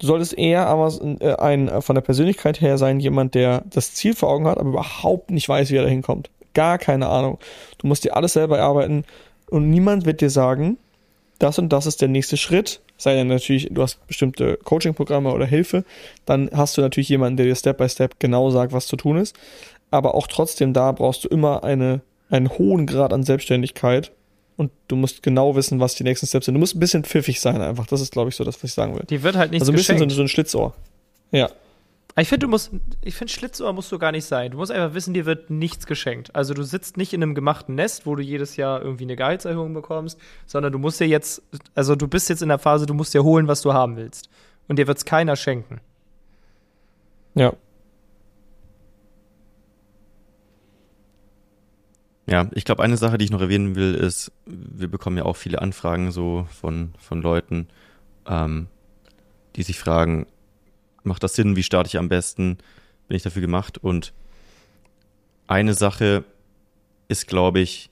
[0.00, 3.94] du solltest eher aber äh, ein, äh, von der Persönlichkeit her sein, jemand, der das
[3.94, 6.30] Ziel vor Augen hat, aber überhaupt nicht weiß, wie er da hinkommt.
[6.54, 7.38] Gar keine Ahnung.
[7.78, 9.04] Du musst dir alles selber erarbeiten
[9.48, 10.76] und niemand wird dir sagen,
[11.38, 12.80] das und das ist der nächste Schritt.
[12.96, 15.84] Sei denn natürlich, du hast bestimmte Coaching-Programme oder Hilfe,
[16.26, 19.18] dann hast du natürlich jemanden, der dir Step by Step genau sagt, was zu tun
[19.18, 19.36] ist.
[19.92, 24.12] Aber auch trotzdem da brauchst du immer eine, einen hohen Grad an Selbstständigkeit
[24.56, 26.54] und du musst genau wissen, was die nächsten Steps sind.
[26.54, 27.86] Du musst ein bisschen pfiffig sein einfach.
[27.86, 29.04] Das ist, glaube ich, so das, was ich sagen will.
[29.08, 30.12] Die wird halt nichts also ein bisschen so, geschenkt.
[30.12, 30.74] ein- so ein Schlitzohr.
[31.30, 31.50] Ja.
[32.16, 32.72] Ich finde, du musst,
[33.04, 34.50] ich finde, Schlitzohr musst du gar nicht sein.
[34.50, 36.34] Du musst einfach wissen, dir wird nichts geschenkt.
[36.34, 39.72] Also du sitzt nicht in einem gemachten Nest, wo du jedes Jahr irgendwie eine Gehaltserhöhung
[39.72, 41.42] bekommst, sondern du musst dir jetzt,
[41.76, 44.28] also du bist jetzt in der Phase, du musst dir holen, was du haben willst.
[44.66, 45.80] Und dir wird's keiner schenken.
[47.36, 47.52] Ja.
[52.28, 55.36] Ja, ich glaube, eine Sache, die ich noch erwähnen will, ist, wir bekommen ja auch
[55.36, 57.68] viele Anfragen so von, von Leuten,
[58.26, 58.66] ähm,
[59.56, 60.26] die sich fragen,
[61.04, 62.58] macht das Sinn, wie starte ich am besten,
[63.08, 63.78] bin ich dafür gemacht?
[63.78, 64.12] Und
[65.46, 66.24] eine Sache
[67.08, 67.88] ist, glaube ich,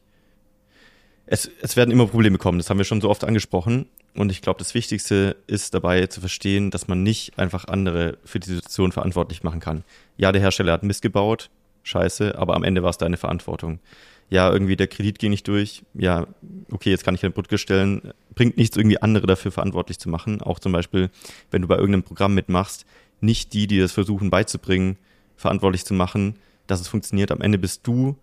[1.25, 3.87] es, es werden immer Probleme kommen, das haben wir schon so oft angesprochen.
[4.15, 8.39] Und ich glaube, das Wichtigste ist dabei zu verstehen, dass man nicht einfach andere für
[8.39, 9.83] die Situation verantwortlich machen kann.
[10.19, 11.49] Ja, der Hersteller hat Mist gebaut,
[11.85, 13.81] scheiße, aber am Ende war es deine Verantwortung.
[14.29, 15.85] Ja, irgendwie der Kredit ging nicht durch.
[15.95, 16.27] Ja,
[16.71, 18.13] okay, jetzt kann ich Brücke stellen.
[18.35, 20.43] Bringt nichts, irgendwie andere dafür verantwortlich zu machen.
[20.43, 21.11] Auch zum Beispiel,
[21.51, 22.87] wenn du bei irgendeinem Programm mitmachst,
[23.21, 24.97] nicht die, die das versuchen beizubringen,
[25.37, 26.37] verantwortlich zu machen,
[26.67, 27.31] dass es funktioniert.
[27.31, 28.17] Am Ende bist du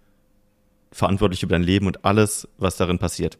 [0.92, 3.38] verantwortlich über dein Leben und alles, was darin passiert.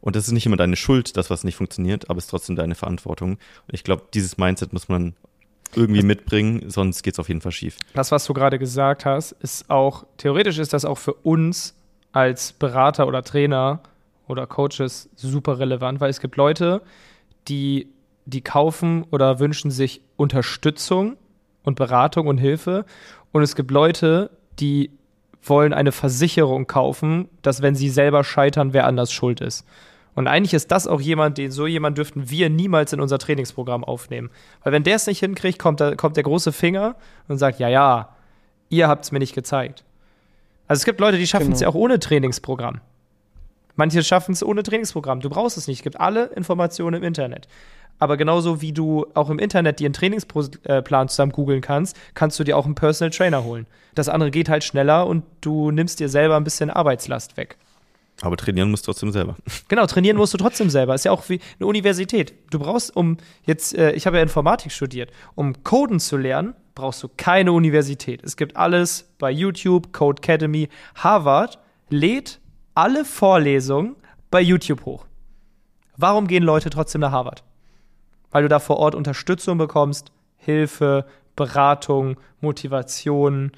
[0.00, 2.56] Und das ist nicht immer deine Schuld, das, was nicht funktioniert, aber es ist trotzdem
[2.56, 3.32] deine Verantwortung.
[3.32, 5.14] Und ich glaube, dieses Mindset muss man
[5.74, 7.78] irgendwie mitbringen, sonst geht's auf jeden Fall schief.
[7.94, 11.74] Das, was du gerade gesagt hast, ist auch, theoretisch ist das auch für uns
[12.12, 13.80] als Berater oder Trainer
[14.28, 16.82] oder Coaches super relevant, weil es gibt Leute,
[17.48, 17.88] die,
[18.24, 21.16] die kaufen oder wünschen sich Unterstützung
[21.64, 22.84] und Beratung und Hilfe.
[23.32, 24.90] Und es gibt Leute, die
[25.42, 29.66] wollen eine Versicherung kaufen, dass wenn sie selber scheitern, wer anders schuld ist.
[30.14, 33.82] Und eigentlich ist das auch jemand, den so jemand dürften wir niemals in unser Trainingsprogramm
[33.82, 34.30] aufnehmen.
[34.62, 36.96] Weil wenn der es nicht hinkriegt, kommt, da, kommt der große Finger
[37.28, 38.10] und sagt, ja, ja,
[38.68, 39.84] ihr habt es mir nicht gezeigt.
[40.72, 41.70] Also es gibt Leute, die schaffen es Genau.
[41.70, 42.80] ja auch ohne Trainingsprogramm.
[43.76, 45.20] Manche schaffen es ohne Trainingsprogramm.
[45.20, 45.80] Du brauchst es nicht.
[45.80, 47.46] Es gibt alle Informationen im Internet.
[47.98, 52.44] Aber genauso wie du auch im Internet dir einen Trainingsplan zusammen googeln kannst, kannst du
[52.44, 53.66] dir auch einen Personal Trainer holen.
[53.94, 57.58] Das andere geht halt schneller und du nimmst dir selber ein bisschen Arbeitslast weg.
[58.20, 59.36] Aber trainieren musst du trotzdem selber.
[59.68, 60.94] Genau, trainieren musst du trotzdem selber.
[60.94, 62.34] Ist ja auch wie eine Universität.
[62.50, 67.02] Du brauchst, um jetzt, äh, ich habe ja Informatik studiert, um Coden zu lernen, brauchst
[67.02, 68.22] du keine Universität.
[68.22, 70.68] Es gibt alles bei YouTube, Code Academy.
[70.94, 72.38] Harvard lädt
[72.74, 73.96] alle Vorlesungen
[74.30, 75.06] bei YouTube hoch.
[75.96, 77.42] Warum gehen Leute trotzdem nach Harvard?
[78.30, 83.52] Weil du da vor Ort Unterstützung bekommst, Hilfe, Beratung, Motivation.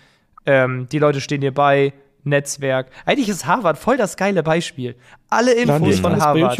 [0.46, 1.92] Ähm, die Leute stehen dir bei,
[2.24, 2.90] Netzwerk.
[3.06, 4.96] Eigentlich ist Harvard voll das geile Beispiel.
[5.28, 6.58] Alle Infos von Harvard.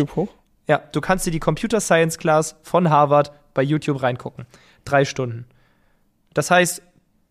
[0.67, 4.47] Ja, du kannst dir die Computer Science Class von Harvard bei YouTube reingucken.
[4.85, 5.47] Drei Stunden.
[6.33, 6.83] Das heißt,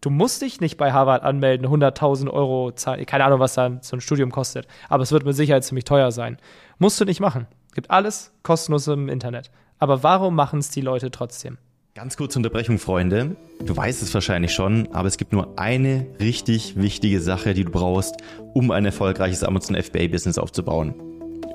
[0.02, 3.06] du musst dich nicht bei Harvard anmelden, 100.000 Euro zahlen.
[3.06, 4.67] Keine Ahnung, was dann so ein Studium kostet.
[4.89, 6.38] Aber es wird mit Sicherheit ziemlich teuer sein.
[6.78, 7.48] Musst du nicht machen.
[7.74, 9.52] Gibt alles kostenlos im Internet.
[9.80, 11.58] Aber warum machen es die Leute trotzdem?
[11.95, 13.36] Ganz kurze Unterbrechung, Freunde.
[13.63, 17.69] Du weißt es wahrscheinlich schon, aber es gibt nur eine richtig wichtige Sache, die du
[17.69, 18.15] brauchst,
[18.56, 20.95] um ein erfolgreiches Amazon FBA-Business aufzubauen.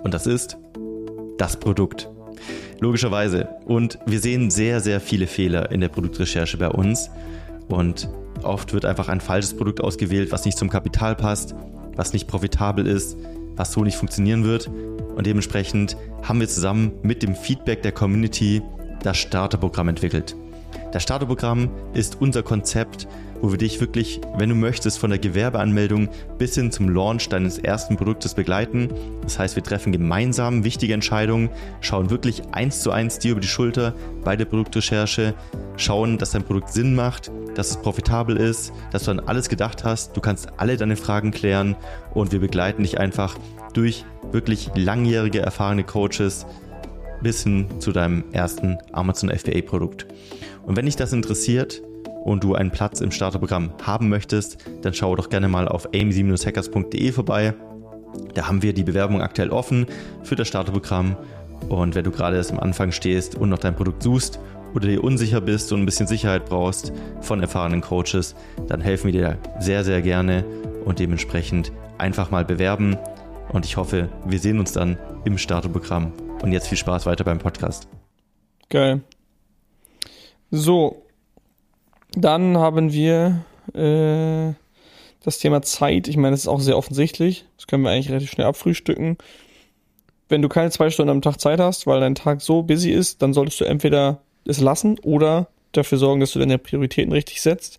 [0.05, 0.57] Und das ist
[1.39, 2.09] das Produkt.
[2.79, 3.49] Logischerweise.
[3.65, 7.11] Und wir sehen sehr, sehr viele Fehler in der Produktrecherche bei uns.
[7.67, 8.09] Und
[8.45, 11.57] oft wird einfach ein falsches Produkt ausgewählt, was nicht zum Kapital passt,
[11.97, 13.17] was nicht profitabel ist,
[13.57, 14.69] was so nicht funktionieren wird.
[14.69, 18.63] Und dementsprechend haben wir zusammen mit dem Feedback der Community
[19.03, 20.37] das Starterprogramm entwickelt.
[20.93, 23.07] Das Starterprogramm ist unser Konzept,
[23.41, 26.09] wo wir dich wirklich, wenn du möchtest, von der Gewerbeanmeldung
[26.39, 28.89] bis hin zum Launch deines ersten Produktes begleiten.
[29.23, 33.49] Das heißt, wir treffen gemeinsam wichtige Entscheidungen, schauen wirklich eins zu eins dir über die
[33.49, 35.35] Schulter bei der Produktrecherche,
[35.77, 39.85] schauen, dass dein Produkt Sinn macht, dass es profitabel ist, dass du an alles gedacht
[39.85, 41.77] hast, du kannst alle deine Fragen klären
[42.15, 43.37] und wir begleiten dich einfach
[43.75, 46.47] durch wirklich langjährige, erfahrene Coaches
[47.23, 50.07] bis hin zu deinem ersten Amazon FBA Produkt.
[50.67, 51.83] Und wenn dich das interessiert
[52.25, 57.13] und du einen Platz im Starterprogramm haben möchtest, dann schau doch gerne mal auf aim-hackers.de
[57.13, 57.55] vorbei.
[58.35, 59.87] Da haben wir die Bewerbung aktuell offen
[60.23, 61.17] für das Starterprogramm.
[61.69, 64.39] Und wenn du gerade erst am Anfang stehst und noch dein Produkt suchst
[64.75, 68.35] oder dir unsicher bist und ein bisschen Sicherheit brauchst von erfahrenen Coaches,
[68.69, 70.45] dann helfen wir dir sehr, sehr gerne
[70.85, 72.97] und dementsprechend einfach mal bewerben.
[73.53, 76.13] Und ich hoffe, wir sehen uns dann im Starterprogramm.
[76.43, 77.89] Und jetzt viel Spaß weiter beim Podcast.
[78.69, 79.01] Geil.
[80.51, 81.03] So,
[82.13, 84.55] dann haben wir äh,
[85.23, 86.09] das Thema Zeit.
[86.09, 87.45] Ich meine, das ist auch sehr offensichtlich.
[87.57, 89.19] Das können wir eigentlich relativ schnell abfrühstücken.
[90.29, 93.23] Wenn du keine zwei Stunden am Tag Zeit hast, weil dein Tag so busy ist,
[93.23, 97.79] dann solltest du entweder es lassen oder dafür sorgen, dass du deine Prioritäten richtig setzt.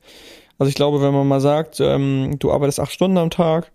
[0.58, 3.72] Also ich glaube, wenn man mal sagt, ähm, du arbeitest acht Stunden am Tag,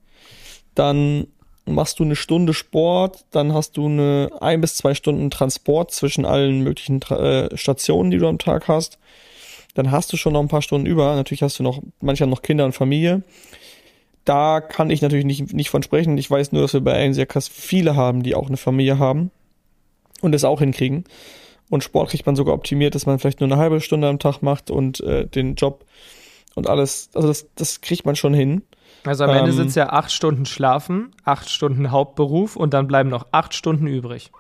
[0.74, 1.26] dann
[1.66, 6.24] machst du eine Stunde Sport, dann hast du eine ein bis zwei Stunden Transport zwischen
[6.24, 8.98] allen möglichen äh, Stationen, die du am Tag hast.
[9.74, 11.14] Dann hast du schon noch ein paar Stunden über.
[11.16, 13.22] Natürlich hast du noch, manchmal noch Kinder und Familie.
[14.24, 16.16] Da kann ich natürlich nicht, nicht von sprechen.
[16.16, 19.30] Ich weiß nur, dass wir bei Einserkas viele haben, die auch eine Familie haben
[20.22, 21.04] und das auch hinkriegen.
[21.70, 24.42] Und Sport kriegt man sogar optimiert, dass man vielleicht nur eine halbe Stunde am Tag
[24.42, 25.84] macht und äh, den Job
[26.54, 27.10] und alles.
[27.14, 28.62] Also das, das kriegt man schon hin.
[29.04, 32.86] Also am Ende ähm, sind es ja acht Stunden Schlafen, acht Stunden Hauptberuf und dann
[32.86, 34.30] bleiben noch acht Stunden übrig.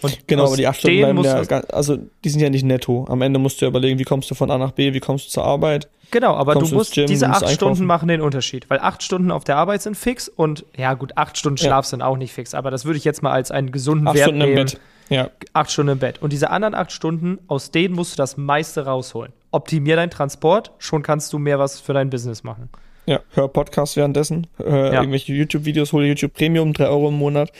[0.00, 3.06] Und genau, aber die acht Stunden bleiben ja, also die sind ja nicht netto.
[3.08, 5.26] Am Ende musst du ja überlegen, wie kommst du von A nach B, wie kommst
[5.26, 5.88] du zur Arbeit.
[6.10, 9.44] Genau, aber du musst, Gym, diese acht Stunden machen den Unterschied, weil acht Stunden auf
[9.44, 11.90] der Arbeit sind fix und ja gut, acht Stunden Schlaf ja.
[11.90, 14.28] sind auch nicht fix, aber das würde ich jetzt mal als einen gesunden acht Wert
[14.28, 14.58] Stunden nehmen.
[14.58, 14.80] Im Bett.
[15.10, 15.30] Ja.
[15.52, 16.22] Acht Stunden im Bett.
[16.22, 19.32] Und diese anderen acht Stunden, aus denen musst du das meiste rausholen.
[19.50, 22.68] Optimier deinen Transport, schon kannst du mehr was für dein Business machen.
[23.06, 25.00] Ja, hör Podcast währenddessen, hör ja.
[25.00, 27.50] irgendwelche YouTube-Videos, hol YouTube Premium, drei Euro im Monat,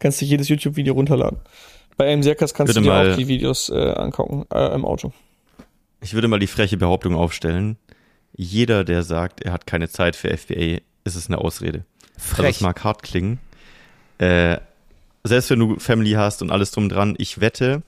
[0.00, 1.38] kannst dich jedes YouTube-Video runterladen.
[1.96, 5.12] Bei einem Circus kannst du dir auch die Videos äh, angucken äh, im Auto.
[6.00, 7.76] Ich würde mal die freche Behauptung aufstellen.
[8.34, 11.84] Jeder, der sagt, er hat keine Zeit für FBA, ist es eine Ausrede.
[12.18, 12.38] Frech.
[12.38, 13.38] Also es mag hart klingen.
[14.18, 14.58] Äh,
[15.24, 17.82] selbst wenn du Family hast und alles drum dran, ich wette,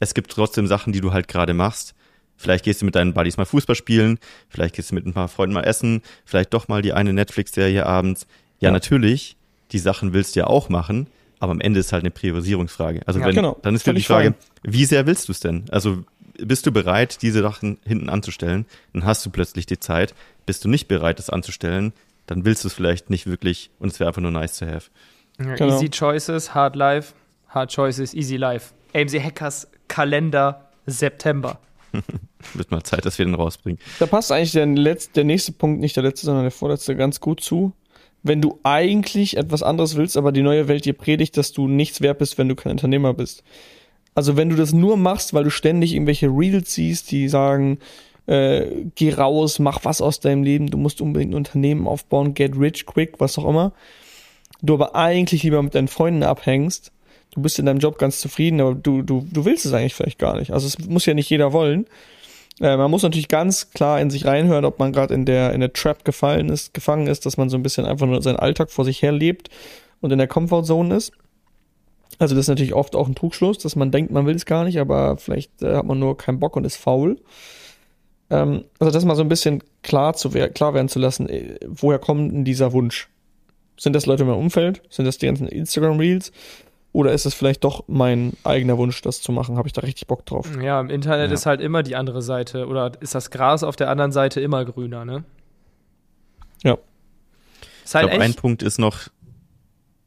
[0.00, 1.94] es gibt trotzdem Sachen, die du halt gerade machst,
[2.36, 4.18] Vielleicht gehst du mit deinen Buddies mal Fußball spielen,
[4.48, 7.86] vielleicht gehst du mit ein paar Freunden mal essen, vielleicht doch mal die eine Netflix-Serie
[7.86, 8.26] abends.
[8.58, 9.36] Ja, ja, natürlich,
[9.70, 11.06] die Sachen willst du ja auch machen,
[11.38, 13.02] aber am Ende ist halt eine Priorisierungsfrage.
[13.06, 13.58] Also ja, wenn, genau.
[13.62, 14.72] dann ist wieder die Frage, fein.
[14.72, 15.64] wie sehr willst du es denn?
[15.70, 16.04] Also
[16.38, 18.66] bist du bereit, diese Sachen hinten anzustellen?
[18.92, 20.14] Dann hast du plötzlich die Zeit.
[20.46, 21.92] Bist du nicht bereit, das anzustellen,
[22.26, 24.90] dann willst du es vielleicht nicht wirklich und es wäre einfach nur nice to have.
[25.38, 25.74] Genau.
[25.74, 27.14] Easy Choices, Hard Life,
[27.48, 28.72] Hard Choices, Easy Life.
[28.94, 31.58] AMC Hackers Kalender September.
[32.54, 33.80] Wird mal Zeit, dass wir den rausbringen.
[33.98, 37.20] Da passt eigentlich der, letzte, der nächste Punkt, nicht der letzte, sondern der vorletzte, ganz
[37.20, 37.72] gut zu.
[38.22, 42.00] Wenn du eigentlich etwas anderes willst, aber die neue Welt dir predigt, dass du nichts
[42.00, 43.42] wert bist, wenn du kein Unternehmer bist.
[44.14, 47.78] Also wenn du das nur machst, weil du ständig irgendwelche Reels siehst, die sagen,
[48.26, 52.56] äh, geh raus, mach was aus deinem Leben, du musst unbedingt ein Unternehmen aufbauen, get
[52.56, 53.72] rich quick, was auch immer.
[54.60, 56.92] Du aber eigentlich lieber mit deinen Freunden abhängst,
[57.32, 60.18] du bist in deinem Job ganz zufrieden, aber du, du, du willst es eigentlich vielleicht
[60.18, 60.52] gar nicht.
[60.52, 61.86] Also es muss ja nicht jeder wollen.
[62.60, 65.60] Äh, man muss natürlich ganz klar in sich reinhören, ob man gerade in der, in
[65.60, 68.70] der Trap gefallen ist, gefangen ist, dass man so ein bisschen einfach nur seinen Alltag
[68.70, 69.48] vor sich her lebt
[70.00, 71.12] und in der Comfortzone ist.
[72.18, 74.64] Also das ist natürlich oft auch ein Trugschluss, dass man denkt, man will es gar
[74.64, 77.18] nicht, aber vielleicht äh, hat man nur keinen Bock und ist faul.
[78.28, 81.58] Ähm, also das mal so ein bisschen klar, zu wer klar werden zu lassen, äh,
[81.66, 83.08] woher kommt denn dieser Wunsch?
[83.78, 84.82] Sind das Leute in meinem Umfeld?
[84.90, 86.30] Sind das die ganzen Instagram-Reels?
[86.92, 89.56] Oder ist es vielleicht doch mein eigener Wunsch, das zu machen?
[89.56, 90.48] Habe ich da richtig Bock drauf?
[90.60, 91.34] Ja, im Internet Ja.
[91.34, 92.66] ist halt immer die andere Seite.
[92.66, 95.24] Oder ist das Gras auf der anderen Seite immer grüner, ne?
[96.62, 96.74] Ja.
[96.74, 99.08] Ist Ich halt glaube, ein Punkt ist noch,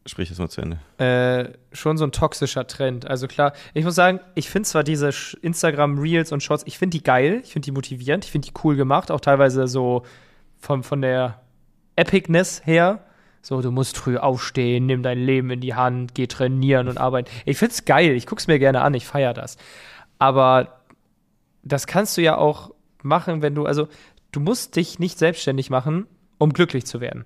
[0.06, 0.78] sprich es mal zu Ende.
[1.00, 3.08] äh, schon so ein toxischer Trend.
[3.08, 6.98] Also klar, ich muss sagen, ich finde zwar diese Sch- Instagram-Reels und Shorts, ich finde
[6.98, 10.04] die geil, ich finde die motivierend, ich finde die cool gemacht, auch teilweise so
[10.60, 11.42] von, von der
[11.96, 13.04] Epicness her.
[13.46, 17.30] So, du musst früh aufstehen, nimm dein Leben in die Hand, geh trainieren und arbeiten.
[17.46, 19.58] Ich find's geil, ich guck's mir gerne an, ich feier das.
[20.18, 20.80] Aber
[21.62, 23.88] das kannst du ja auch machen, wenn du, also
[24.32, 26.08] du musst dich nicht selbstständig machen,
[26.40, 27.24] um glücklich zu werden.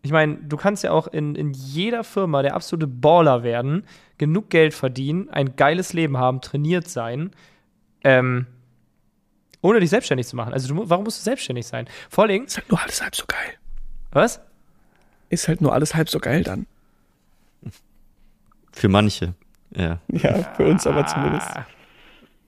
[0.00, 3.84] Ich meine, du kannst ja auch in, in jeder Firma der absolute Baller werden,
[4.16, 7.32] genug Geld verdienen, ein geiles Leben haben, trainiert sein,
[8.02, 8.46] ähm,
[9.60, 10.54] ohne dich selbstständig zu machen.
[10.54, 11.86] Also, du, warum musst du selbstständig sein?
[12.08, 13.58] Vor allem, Ist halt nur alles halb so geil.
[14.10, 14.40] was?
[15.32, 16.66] Ist halt nur alles halb so geil dann.
[18.70, 19.32] Für manche,
[19.74, 19.98] ja.
[20.08, 21.48] Ja, für uns aber zumindest.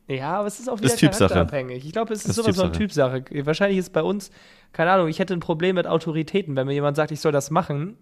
[0.07, 1.29] Ja, aber es ist auch wieder Ist Typsache.
[1.33, 1.87] charakterabhängig.
[1.87, 3.25] Ich glaube, es ist, Ist sowas von Typsache.
[3.47, 4.31] Wahrscheinlich ist bei uns,
[4.75, 7.51] keine Ahnung, ich hätte ein Problem mit Autoritäten, wenn mir jemand sagt, ich soll das
[7.51, 7.97] machen.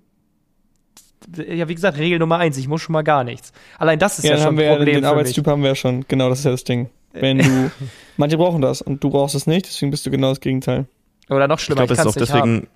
[1.36, 3.52] Ja, wie gesagt, Regel Nummer eins, ich muss schon mal gar nichts.
[3.78, 5.62] Allein das ist Ja, ja, schon haben wir ein ja, Problem den für Arbeitstyp haben
[5.62, 6.04] wir ja schon.
[6.08, 6.90] Genau, das ist ja das Ding.
[7.12, 7.70] Wenn du,
[8.16, 10.80] manche brauchen das und du brauchst es nicht, deswegen bist du genau das Gegenteil.
[10.80, 11.30] mich.
[11.30, 12.66] Oder noch Ich schlimmer, glaube, ich, es ist auch deswegen haben.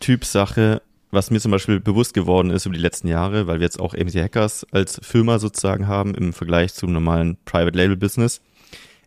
[0.00, 0.80] Typsache,
[1.12, 3.94] was mir zum Beispiel bewusst geworden ist über die letzten Jahre, weil wir jetzt auch
[3.94, 8.40] AMC Hackers als Firma sozusagen haben im Vergleich zum normalen Private Label Business.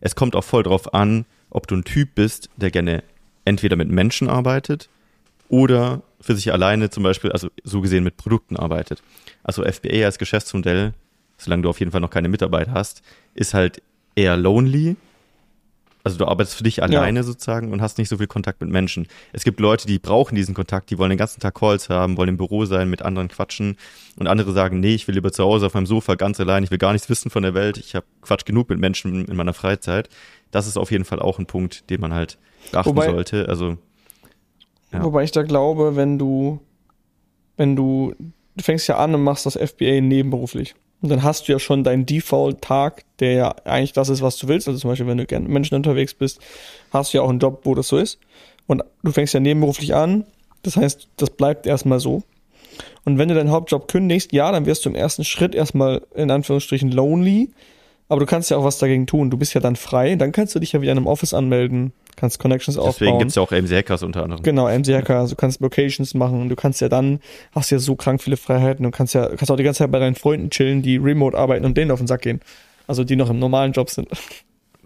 [0.00, 3.02] Es kommt auch voll drauf an, ob du ein Typ bist, der gerne
[3.44, 4.88] entweder mit Menschen arbeitet
[5.48, 9.02] oder für sich alleine zum Beispiel, also so gesehen mit Produkten arbeitet.
[9.42, 10.94] Also FBA als Geschäftsmodell,
[11.38, 13.02] solange du auf jeden Fall noch keine Mitarbeiter hast,
[13.34, 13.82] ist halt
[14.14, 14.96] eher lonely.
[16.06, 19.08] Also du arbeitest für dich alleine sozusagen und hast nicht so viel Kontakt mit Menschen.
[19.32, 22.28] Es gibt Leute, die brauchen diesen Kontakt, die wollen den ganzen Tag Calls haben, wollen
[22.28, 23.76] im Büro sein, mit anderen quatschen
[24.16, 26.70] und andere sagen, nee, ich will lieber zu Hause auf meinem Sofa ganz allein, ich
[26.70, 29.52] will gar nichts wissen von der Welt, ich habe Quatsch genug mit Menschen in meiner
[29.52, 30.08] Freizeit.
[30.52, 32.38] Das ist auf jeden Fall auch ein Punkt, den man halt
[32.70, 33.48] beachten Wobei- sollte.
[33.48, 33.76] Also
[34.92, 35.02] Ja.
[35.02, 36.60] Wobei ich da glaube, wenn du,
[37.56, 38.14] wenn du,
[38.54, 40.76] du fängst ja an und machst das FBA nebenberuflich.
[41.02, 44.48] Und dann hast du ja schon deinen Default-Tag, der ja eigentlich das ist, was du
[44.48, 44.66] willst.
[44.66, 46.40] Also zum Beispiel, wenn du gerne Menschen unterwegs bist,
[46.90, 48.18] hast du ja auch einen Job, wo das so ist.
[48.66, 50.24] Und du fängst ja nebenberuflich an.
[50.62, 52.22] Das heißt, das bleibt erstmal so.
[53.04, 56.30] Und wenn du deinen Hauptjob kündigst, ja, dann wirst du im ersten Schritt erstmal in
[56.30, 57.50] Anführungsstrichen lonely.
[58.08, 59.30] Aber du kannst ja auch was dagegen tun.
[59.30, 60.14] Du bist ja dann frei.
[60.14, 63.18] Dann kannst du dich ja wieder in einem Office anmelden, kannst Connections deswegen aufbauen.
[63.18, 64.42] gibt's ja auch AMC Hackers unter anderem.
[64.42, 67.20] Genau, MCHK, also du kannst Locations machen, du kannst ja dann,
[67.52, 69.98] hast ja so krank viele Freiheiten, du kannst ja, kannst auch die ganze Zeit bei
[69.98, 72.40] deinen Freunden chillen, die remote arbeiten und denen auf den Sack gehen.
[72.86, 74.08] Also die noch im normalen Job sind.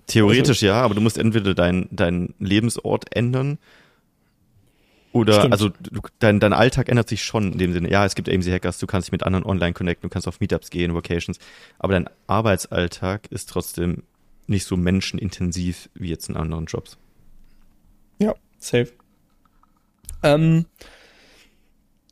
[0.07, 3.59] Theoretisch ja, aber du musst entweder deinen dein Lebensort ändern
[5.12, 5.53] oder Stimmt.
[5.53, 7.90] also du, dein, dein Alltag ändert sich schon in dem Sinne.
[7.90, 10.40] Ja, es gibt AMC Hackers, du kannst dich mit anderen online connecten, du kannst auf
[10.40, 11.38] Meetups gehen, Vacations,
[11.79, 14.05] aber dein Arbeitsalltag ist trotzdem
[14.46, 16.99] nicht so menschenintensiv wie jetzt in anderen Jobs.
[18.18, 18.92] Ja, safe.
[20.23, 20.66] Ähm,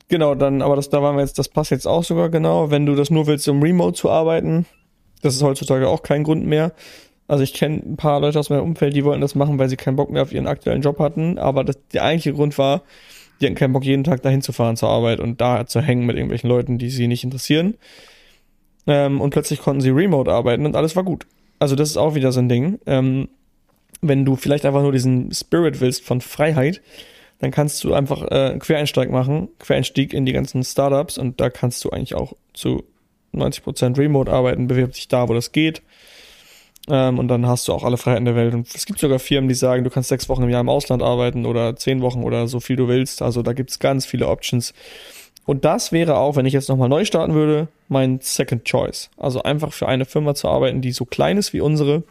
[0.08, 2.70] genau, dann, aber das, da waren wir jetzt, das passt jetzt auch sogar genau.
[2.70, 4.66] Wenn du das nur willst, um remote zu arbeiten,
[5.22, 6.72] das ist heutzutage auch kein Grund mehr.
[7.28, 9.76] Also ich kenne ein paar Leute aus meinem Umfeld, die wollten das machen, weil sie
[9.76, 11.38] keinen Bock mehr auf ihren aktuellen Job hatten.
[11.38, 12.82] Aber das, der eigentliche Grund war,
[13.40, 16.06] die hatten keinen Bock, jeden Tag dahin zu fahren zur Arbeit und da zu hängen
[16.06, 17.74] mit irgendwelchen Leuten, die sie nicht interessieren.
[18.86, 21.26] Ähm, und plötzlich konnten sie remote arbeiten und alles war gut.
[21.58, 22.80] Also das ist auch wieder so ein Ding.
[22.86, 23.28] Ähm,
[24.00, 26.80] wenn du vielleicht einfach nur diesen Spirit willst von Freiheit,
[27.40, 31.84] dann kannst du einfach äh, Quereinsteig machen, Quereinstieg in die ganzen Startups und da kannst
[31.84, 32.84] du eigentlich auch zu
[33.34, 35.82] 90% remote arbeiten, bewirb dich da, wo das geht.
[36.88, 38.55] Ähm, und dann hast du auch alle Freiheiten der Welt.
[38.55, 41.03] Und es gibt sogar Firmen, die sagen, du kannst sechs Wochen im Jahr im Ausland
[41.03, 43.22] arbeiten oder zehn Wochen oder so viel du willst.
[43.22, 44.72] Also da gibt's ganz viele Options.
[45.44, 49.11] Und das wäre auch, wenn ich jetzt nochmal neu starten würde, mein Second Choice.
[49.16, 52.02] Also einfach für eine Firma zu arbeiten, die so klein ist wie unsere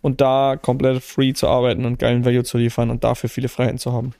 [0.00, 3.78] und da komplett free zu arbeiten und geilen Value zu liefern und dafür viele Freiheiten
[3.78, 4.12] zu haben.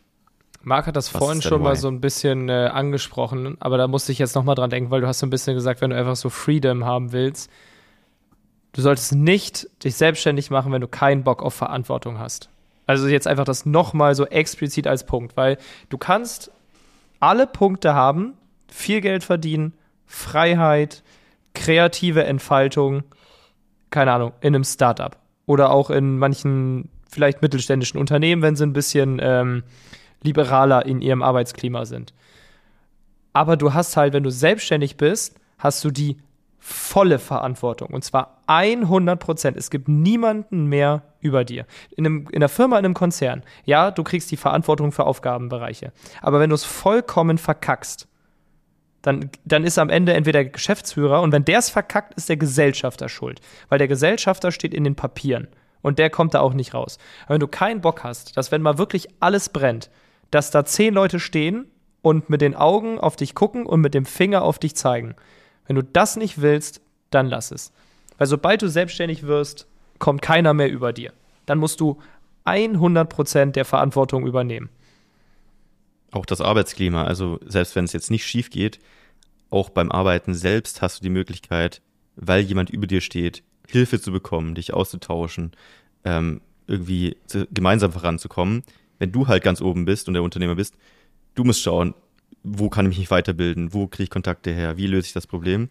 [0.63, 4.13] Marc hat das Was vorhin schon mal so ein bisschen äh, angesprochen, aber da musste
[4.13, 6.17] ich jetzt nochmal dran denken, weil du hast so ein bisschen gesagt, wenn du einfach
[6.17, 7.51] so Freedom haben willst,
[8.79, 12.49] du solltest nicht dich selbstständig machen, wenn du keinen Bock auf Verantwortung hast.
[12.87, 15.59] Also jetzt einfach das nochmal so explizit als Punkt, weil
[15.89, 16.53] du kannst
[17.19, 18.35] alle Punkte haben,
[18.69, 19.73] viel Geld verdienen,
[20.07, 21.03] Freiheit,
[21.55, 23.03] kreative Entfaltung,
[23.91, 25.17] keine Ahnung, in einem Startup
[25.47, 29.65] oder auch in manchen vielleicht mittelständischen Unternehmen, wenn sie ein bisschen ähm,
[30.23, 32.15] liberaler in ihrem Arbeitsklima sind.
[33.33, 36.19] Aber du hast halt, wenn du selbstständig bist, hast du die
[36.59, 37.89] volle Verantwortung.
[37.91, 39.57] Und zwar 100 Prozent.
[39.57, 41.67] Es gibt niemanden mehr über dir.
[41.97, 45.93] In, einem, in einer Firma, in einem Konzern, ja, du kriegst die Verantwortung für Aufgabenbereiche.
[46.21, 48.09] Aber wenn du es vollkommen verkackst,
[49.03, 52.37] dann, dann ist am Ende entweder der Geschäftsführer und wenn der es verkackt, ist der
[52.37, 53.41] Gesellschafter schuld.
[53.69, 55.49] Weil der Gesellschafter steht in den Papieren
[55.83, 56.99] und der kommt da auch nicht raus.
[57.25, 59.91] Aber wenn du keinen Bock hast, dass wenn mal wirklich alles brennt,
[60.31, 61.71] dass da zehn Leute stehen
[62.03, 65.15] und mit den Augen auf dich gucken und mit dem Finger auf dich zeigen,
[65.69, 67.73] wenn du das nicht willst, dann lass es.
[68.17, 69.69] Weil sobald du selbstständig wirst,
[70.01, 71.13] kommt keiner mehr über dir.
[71.47, 72.01] Dann musst du
[72.45, 74.71] 100% der Verantwortung übernehmen.
[76.11, 78.81] Auch das Arbeitsklima, also selbst wenn es jetzt nicht schief geht,
[79.51, 81.83] auch beim Arbeiten selbst hast du die Möglichkeit,
[82.17, 85.53] weil jemand über dir steht, Hilfe zu bekommen, dich auszutauschen,
[86.05, 88.63] ähm, irgendwie zu, gemeinsam voranzukommen.
[88.99, 90.75] Wenn du halt ganz oben bist und der Unternehmer bist,
[91.35, 91.95] du musst schauen,
[92.43, 95.69] wo kann ich mich weiterbilden, wo kriege ich Kontakte her, wie löse ich das Problem.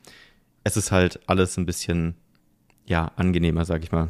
[0.63, 2.15] Es ist halt alles ein bisschen,
[2.85, 4.09] ja, angenehmer, sag ich mal.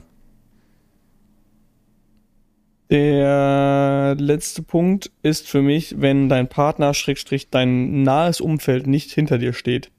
[2.90, 9.38] Der letzte Punkt ist für mich, wenn dein Partner, Schrägstrich, dein nahes Umfeld nicht hinter
[9.38, 9.92] dir steht.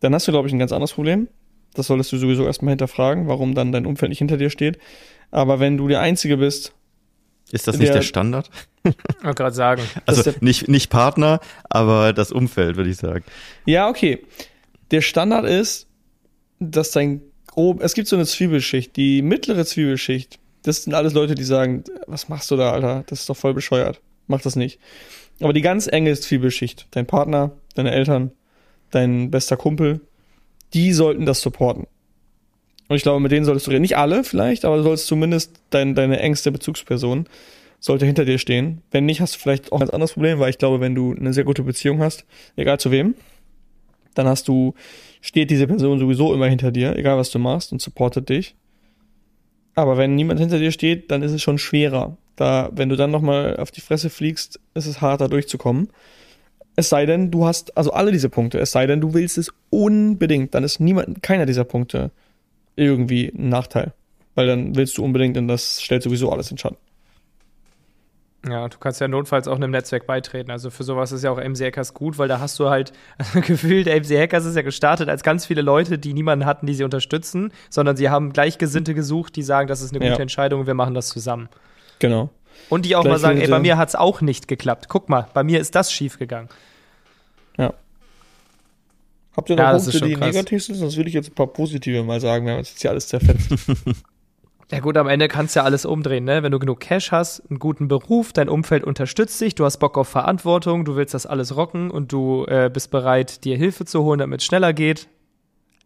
[0.00, 1.28] Dann hast du, glaube ich, ein ganz anderes Problem.
[1.74, 4.78] Das solltest du sowieso erstmal hinterfragen, warum dann dein Umfeld nicht hinter dir steht.
[5.30, 6.74] Aber wenn du der Einzige bist.
[7.50, 8.50] Ist das nicht der, der Standard?
[8.88, 9.82] Ich wollte gerade sagen.
[10.06, 13.24] Also nicht, nicht Partner, aber das Umfeld, würde ich sagen.
[13.66, 14.24] Ja, okay.
[14.90, 15.86] Der Standard ist,
[16.58, 21.34] dass dein grob, es gibt so eine Zwiebelschicht, die mittlere Zwiebelschicht, das sind alles Leute,
[21.34, 23.04] die sagen, was machst du da, Alter?
[23.06, 24.00] Das ist doch voll bescheuert.
[24.26, 24.78] Mach das nicht.
[25.40, 28.32] Aber die ganz enge Zwiebelschicht, dein Partner, deine Eltern,
[28.90, 30.00] dein bester Kumpel,
[30.74, 31.86] die sollten das supporten.
[32.88, 33.82] Und ich glaube, mit denen solltest du reden.
[33.82, 37.26] Nicht alle vielleicht, aber du solltest zumindest dein, deine engste Bezugsperson
[37.80, 38.82] sollte hinter dir stehen.
[38.90, 41.14] Wenn nicht, hast du vielleicht auch ein ganz anderes Problem, weil ich glaube, wenn du
[41.14, 42.24] eine sehr gute Beziehung hast,
[42.56, 43.14] egal zu wem,
[44.14, 44.74] dann hast du,
[45.20, 48.56] steht diese Person sowieso immer hinter dir, egal was du machst und supportet dich.
[49.74, 52.16] Aber wenn niemand hinter dir steht, dann ist es schon schwerer.
[52.34, 55.88] Da, wenn du dann nochmal auf die Fresse fliegst, ist es harter durchzukommen.
[56.74, 59.52] Es sei denn, du hast, also alle diese Punkte, es sei denn, du willst es
[59.70, 62.10] unbedingt, dann ist niemand, keiner dieser Punkte
[62.74, 63.92] irgendwie ein Nachteil.
[64.34, 66.76] Weil dann willst du unbedingt, denn das stellt sowieso alles in Schatten.
[68.46, 70.50] Ja, du kannst ja notfalls auch einem Netzwerk beitreten.
[70.50, 73.40] Also für sowas ist ja auch MC Hackers gut, weil da hast du halt also
[73.40, 76.84] gefühlt, MC Hackers ist ja gestartet als ganz viele Leute, die niemanden hatten, die sie
[76.84, 80.18] unterstützen, sondern sie haben Gleichgesinnte gesucht, die sagen, das ist eine gute ja.
[80.18, 81.48] Entscheidung wir machen das zusammen.
[81.98, 82.30] Genau.
[82.68, 84.86] Und die auch mal sagen, ey, bei mir hat es auch nicht geklappt.
[84.88, 86.48] Guck mal, bei mir ist das schief gegangen.
[87.56, 87.72] Ja.
[89.36, 90.34] Habt ihr noch ja, Punkte, die krass.
[90.34, 90.74] negativ sind?
[90.76, 92.44] Sonst würde ich jetzt ein paar positive mal sagen.
[92.44, 93.50] Wir haben jetzt hier alles zerfetzt.
[94.70, 96.42] Ja gut, am Ende kannst du ja alles umdrehen, ne?
[96.42, 99.96] Wenn du genug Cash hast, einen guten Beruf, dein Umfeld unterstützt dich, du hast Bock
[99.96, 104.02] auf Verantwortung, du willst das alles rocken und du äh, bist bereit, dir Hilfe zu
[104.02, 105.08] holen, damit es schneller geht.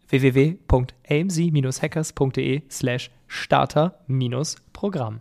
[0.09, 5.20] www.amc-hackers.de slash starter-programm.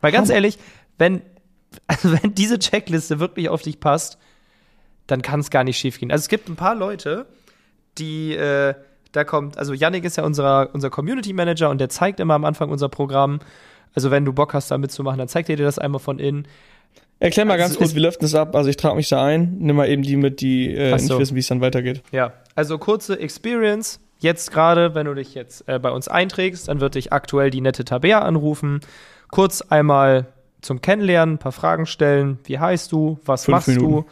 [0.00, 0.34] Weil ganz oh.
[0.34, 0.60] ehrlich,
[0.96, 1.22] wenn,
[1.88, 4.18] also wenn diese Checkliste wirklich auf dich passt,
[5.08, 6.12] dann kann es gar nicht schief gehen.
[6.12, 7.26] Also es gibt ein paar Leute,
[7.98, 8.74] die äh,
[9.14, 12.44] da kommt, also Yannick ist ja unser, unser Community Manager und der zeigt immer am
[12.44, 13.38] Anfang unser Programm.
[13.94, 16.48] Also wenn du Bock hast, da mitzumachen, dann zeigt er dir das einmal von innen.
[17.20, 18.56] Erklär mal also ganz kurz, wie läuft das ab?
[18.56, 21.14] Also ich trage mich da ein, nimm mal eben die mit, die äh, so.
[21.14, 22.02] nicht wissen, wie es dann weitergeht.
[22.10, 24.00] Ja, also kurze Experience.
[24.18, 27.60] Jetzt gerade, wenn du dich jetzt äh, bei uns einträgst, dann wird dich aktuell die
[27.60, 28.80] nette Tabea anrufen.
[29.30, 30.26] Kurz einmal
[30.60, 32.38] zum Kennenlernen, ein paar Fragen stellen.
[32.44, 33.18] Wie heißt du?
[33.24, 33.90] Was Fünf machst Minuten.
[33.90, 34.04] du?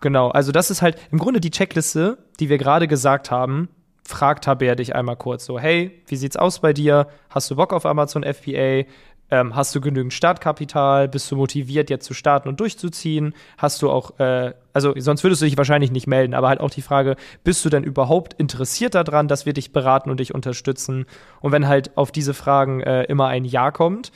[0.00, 3.68] Genau, also das ist halt im Grunde die Checkliste, die wir gerade gesagt haben,
[4.08, 7.08] fragt Tabea dich einmal kurz so, hey, wie sieht's aus bei dir?
[7.28, 8.84] Hast du Bock auf Amazon FBA?
[9.30, 11.08] Ähm, hast du genügend Startkapital?
[11.08, 13.34] Bist du motiviert, jetzt zu starten und durchzuziehen?
[13.58, 16.70] Hast du auch, äh, also sonst würdest du dich wahrscheinlich nicht melden, aber halt auch
[16.70, 21.04] die Frage, bist du denn überhaupt interessiert daran, dass wir dich beraten und dich unterstützen?
[21.40, 24.10] Und wenn halt auf diese Fragen äh, immer ein Ja kommt,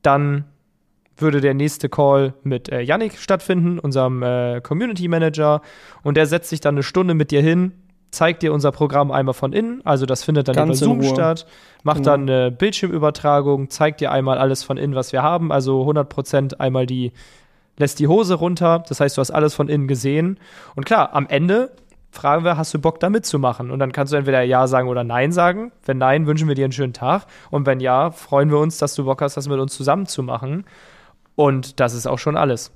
[0.00, 0.46] dann
[1.18, 5.60] würde der nächste Call mit äh, Yannick stattfinden, unserem äh, Community Manager.
[6.02, 7.72] Und der setzt sich dann eine Stunde mit dir hin,
[8.14, 11.46] zeigt dir unser Programm einmal von innen, also das findet dann Ganz über Zoom statt,
[11.82, 12.10] macht genau.
[12.10, 16.86] dann eine Bildschirmübertragung, zeigt dir einmal alles von innen, was wir haben, also 100% einmal
[16.86, 17.12] die,
[17.76, 20.38] lässt die Hose runter, das heißt, du hast alles von innen gesehen
[20.74, 21.72] und klar, am Ende
[22.14, 23.70] fragen wir, hast du Bock da mitzumachen?
[23.70, 25.72] Und dann kannst du entweder Ja sagen oder Nein sagen.
[25.84, 27.26] Wenn Nein, wünschen wir dir einen schönen Tag.
[27.50, 30.22] Und wenn Ja, freuen wir uns, dass du Bock hast, das mit uns zusammen zu
[30.22, 30.64] machen.
[31.34, 32.72] Und das ist auch schon alles.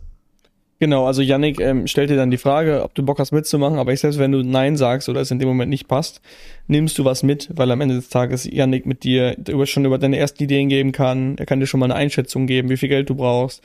[0.81, 3.93] Genau, also Yannick ähm, stellt dir dann die Frage, ob du Bock hast mitzumachen, aber
[3.93, 6.21] ich selbst, wenn du Nein sagst oder es in dem Moment nicht passt,
[6.69, 10.19] nimmst du was mit, weil am Ende des Tages Yannick mit dir schon über deine
[10.19, 13.11] ersten Ideen geben kann, er kann dir schon mal eine Einschätzung geben, wie viel Geld
[13.11, 13.61] du brauchst,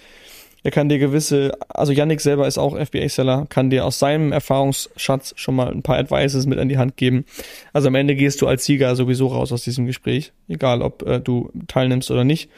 [0.64, 5.34] Er kann dir gewisse, also Yannick selber ist auch FBA-Seller, kann dir aus seinem Erfahrungsschatz
[5.36, 7.26] schon mal ein paar Advices mit an die Hand geben.
[7.74, 11.20] Also am Ende gehst du als Sieger sowieso raus aus diesem Gespräch, egal ob äh,
[11.20, 12.50] du teilnimmst oder nicht.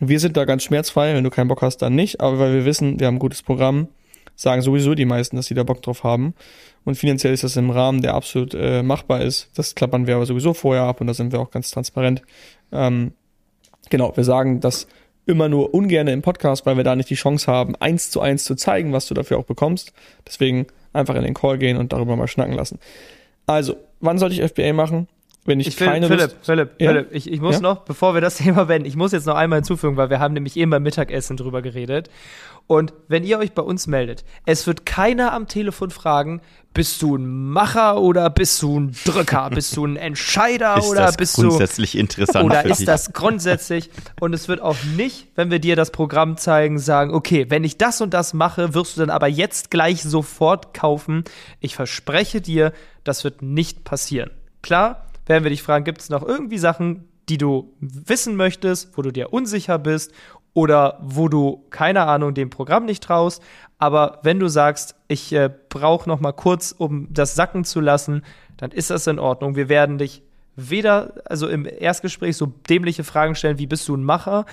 [0.00, 2.64] Wir sind da ganz schmerzfrei, wenn du keinen Bock hast, dann nicht, aber weil wir
[2.64, 3.88] wissen, wir haben ein gutes Programm,
[4.34, 6.34] sagen sowieso die meisten, dass sie da Bock drauf haben.
[6.84, 9.50] Und finanziell ist das im Rahmen, der absolut äh, machbar ist.
[9.54, 12.22] Das klappern wir aber sowieso vorher ab und da sind wir auch ganz transparent.
[12.72, 13.12] Ähm,
[13.88, 14.86] genau, wir sagen das
[15.26, 18.44] immer nur ungern im Podcast, weil wir da nicht die Chance haben, eins zu eins
[18.44, 19.92] zu zeigen, was du dafür auch bekommst.
[20.26, 22.78] Deswegen einfach in den Call gehen und darüber mal schnacken lassen.
[23.46, 25.08] Also, wann sollte ich FBA machen?
[25.46, 26.90] Wenn ich, Ich will, keine Philipp, Lust, Philipp, Ja?
[26.90, 27.60] Philipp, ich, ich muss Ja?
[27.60, 30.34] noch, bevor wir das Thema beenden, ich muss jetzt noch einmal hinzufügen, weil wir haben
[30.34, 32.08] nämlich eben beim Mittagessen drüber geredet.
[32.66, 36.40] Und wenn ihr euch bei uns meldet, es wird keiner am Telefon fragen,
[36.72, 39.50] bist du ein Macher oder bist du ein Drücker?
[39.50, 42.86] bist du ein Entscheider Ist oder das bist du grundsätzlich interessant oder für ist dich?
[42.86, 43.90] das grundsätzlich?
[44.18, 47.76] Und es wird auch nicht, wenn wir dir das Programm zeigen, sagen, okay, wenn ich
[47.76, 51.24] das und das mache, wirst du dann aber jetzt gleich sofort kaufen.
[51.60, 52.72] Ich verspreche dir,
[53.04, 54.30] das wird nicht passieren.
[54.62, 59.02] Klar, werden wir dich fragen, gibt es noch irgendwie Sachen, die du wissen möchtest, wo
[59.02, 60.12] du dir unsicher bist
[60.52, 63.42] oder wo du, keine Ahnung, dem Programm nicht traust.
[63.78, 68.22] Aber wenn du sagst, ich äh, brauche noch mal kurz, um das sacken zu lassen,
[68.56, 69.56] dann ist das in Ordnung.
[69.56, 70.22] Wir werden dich
[70.56, 74.46] weder, also im Erstgespräch so dämliche Fragen stellen, wie bist du ein Macher,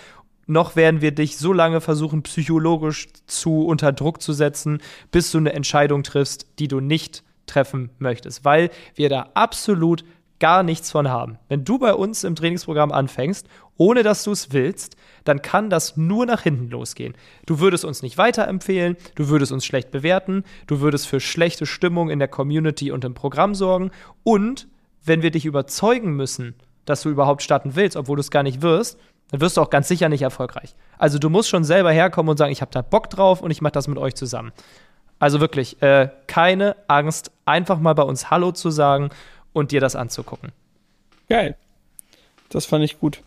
[0.47, 4.80] noch werden wir dich so lange versuchen, psychologisch zu unter Druck zu setzen,
[5.11, 10.03] bis du eine Entscheidung triffst, die du nicht treffen möchtest, weil wir da absolut
[10.42, 11.38] gar nichts von haben.
[11.48, 15.96] Wenn du bei uns im Trainingsprogramm anfängst, ohne dass du es willst, dann kann das
[15.98, 17.14] nur nach hinten losgehen.
[17.46, 22.10] Du würdest uns nicht weiterempfehlen, du würdest uns schlecht bewerten, du würdest für schlechte Stimmung
[22.10, 23.92] in der Community und im Programm sorgen
[24.24, 24.68] und
[25.06, 28.64] wenn wir dich überzeugen müssen, dass du überhaupt starten willst, obwohl du es gar nicht
[28.64, 30.76] wirst, dann wirst du auch ganz sicher nicht erfolgreich.
[30.98, 33.62] Also du musst schon selber herkommen und sagen, ich habe da Bock drauf und ich
[33.62, 34.52] mache das mit euch zusammen.
[35.20, 39.12] Also wirklich, äh, keine Angst, einfach mal bei uns Hallo zu sagen
[39.54, 40.52] und dir das anzugucken.
[41.30, 41.56] Geil.
[42.49, 43.22] Das fand ich gut.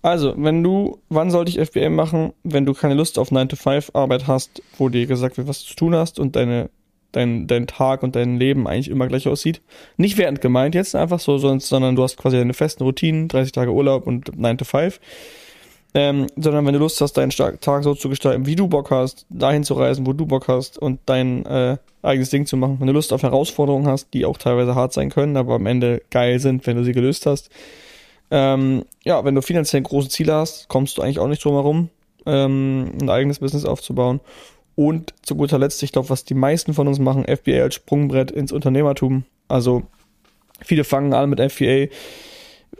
[0.00, 4.62] Also, wenn du, wann sollte ich FBA machen, wenn du keine Lust auf 9-to-5-Arbeit hast,
[4.78, 6.70] wo dir gesagt wird, was du zu tun hast und deine,
[7.10, 9.60] dein, dein Tag und dein Leben eigentlich immer gleich aussieht?
[9.96, 13.50] Nicht während gemeint jetzt einfach so, sonst, sondern du hast quasi deine festen Routinen, 30
[13.50, 15.00] Tage Urlaub und 9-to-5.
[15.94, 19.24] Ähm, sondern wenn du Lust hast, deinen Tag so zu gestalten, wie du Bock hast,
[19.30, 22.76] dahin zu reisen, wo du Bock hast und dein äh, eigenes Ding zu machen.
[22.78, 26.02] Wenn du Lust auf Herausforderungen hast, die auch teilweise hart sein können, aber am Ende
[26.10, 27.50] geil sind, wenn du sie gelöst hast.
[28.30, 31.88] Ähm, ja, wenn du finanziell große Ziele hast, kommst du eigentlich auch nicht drum herum,
[32.26, 34.20] ähm, ein eigenes Business aufzubauen.
[34.74, 38.30] Und zu guter Letzt, ich glaube, was die meisten von uns machen, FBA als Sprungbrett
[38.30, 39.24] ins Unternehmertum.
[39.48, 39.82] Also
[40.60, 41.86] viele fangen an mit FBA,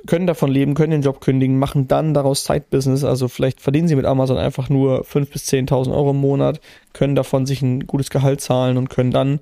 [0.06, 3.04] können davon leben, können den Job kündigen, machen dann daraus Side-Business.
[3.04, 6.60] Also vielleicht verdienen sie mit Amazon einfach nur 5.000 bis 10.000 Euro im Monat,
[6.92, 9.40] können davon sich ein gutes Gehalt zahlen und können dann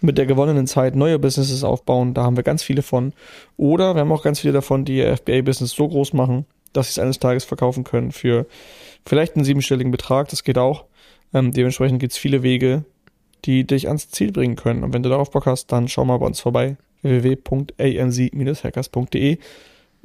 [0.00, 2.14] mit der gewonnenen Zeit neue Businesses aufbauen.
[2.14, 3.12] Da haben wir ganz viele von.
[3.56, 6.92] Oder wir haben auch ganz viele davon, die ihr FBA-Business so groß machen, dass sie
[6.92, 8.46] es eines Tages verkaufen können für
[9.04, 10.28] vielleicht einen siebenstelligen Betrag.
[10.28, 10.84] Das geht auch.
[11.34, 12.84] Ähm, dementsprechend gibt es viele Wege,
[13.44, 14.84] die dich ans Ziel bringen können.
[14.84, 16.76] Und wenn du darauf Bock hast, dann schau mal bei uns vorbei.
[17.02, 19.38] www.amc-hackers.de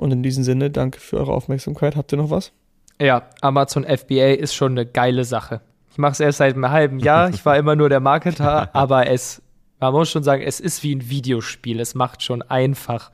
[0.01, 1.95] Und in diesem Sinne, danke für eure Aufmerksamkeit.
[1.95, 2.51] Habt ihr noch was?
[2.99, 5.61] Ja, Amazon FBA ist schon eine geile Sache.
[5.91, 7.29] Ich mache es erst seit einem halben Jahr.
[7.29, 9.43] Ich war immer nur der Marketer, aber es,
[9.79, 11.79] man muss schon sagen, es ist wie ein Videospiel.
[11.79, 13.11] Es macht schon einfach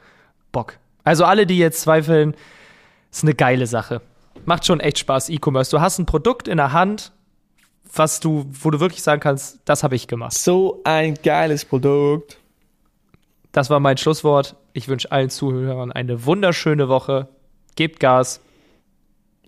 [0.54, 0.80] Bock.
[1.04, 2.36] Also alle, die jetzt zweifeln,
[3.12, 4.00] ist eine geile Sache.
[4.46, 5.72] Macht schon echt Spaß, E-Commerce.
[5.72, 7.12] Du hast ein Produkt in der Hand,
[7.94, 10.38] was du, wo du wirklich sagen kannst, das habe ich gemacht.
[10.38, 12.38] So ein geiles Produkt.
[13.52, 14.56] Das war mein Schlusswort.
[14.78, 17.30] Ich wünsche allen Zuhörern eine wunderschöne Woche.
[17.76, 18.42] Gebt Gas.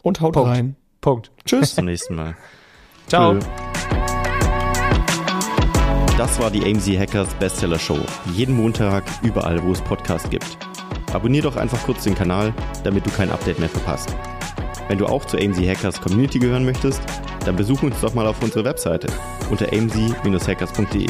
[0.01, 0.49] Und haut Punkt.
[0.49, 0.75] rein.
[1.01, 1.29] Punkt.
[1.35, 1.75] Bis Tschüss.
[1.75, 2.35] zum nächsten Mal.
[3.07, 3.37] Ciao.
[3.37, 3.45] Tschö.
[6.17, 7.99] Das war die AMZ Hackers Bestseller Show.
[8.33, 10.57] Jeden Montag, überall, wo es Podcasts gibt.
[11.13, 12.51] Abonnier doch einfach kurz den Kanal,
[12.83, 14.11] damit du kein Update mehr verpasst.
[14.87, 17.03] Wenn du auch zur AMZ Hackers Community gehören möchtest,
[17.45, 19.05] dann besuch uns doch mal auf unserer Webseite
[19.51, 21.07] unter amz-hackers.de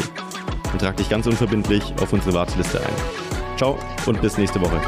[0.74, 3.39] und trag dich ganz unverbindlich auf unsere Warteliste ein.
[3.60, 4.80] Ciao und bis nächste Woche.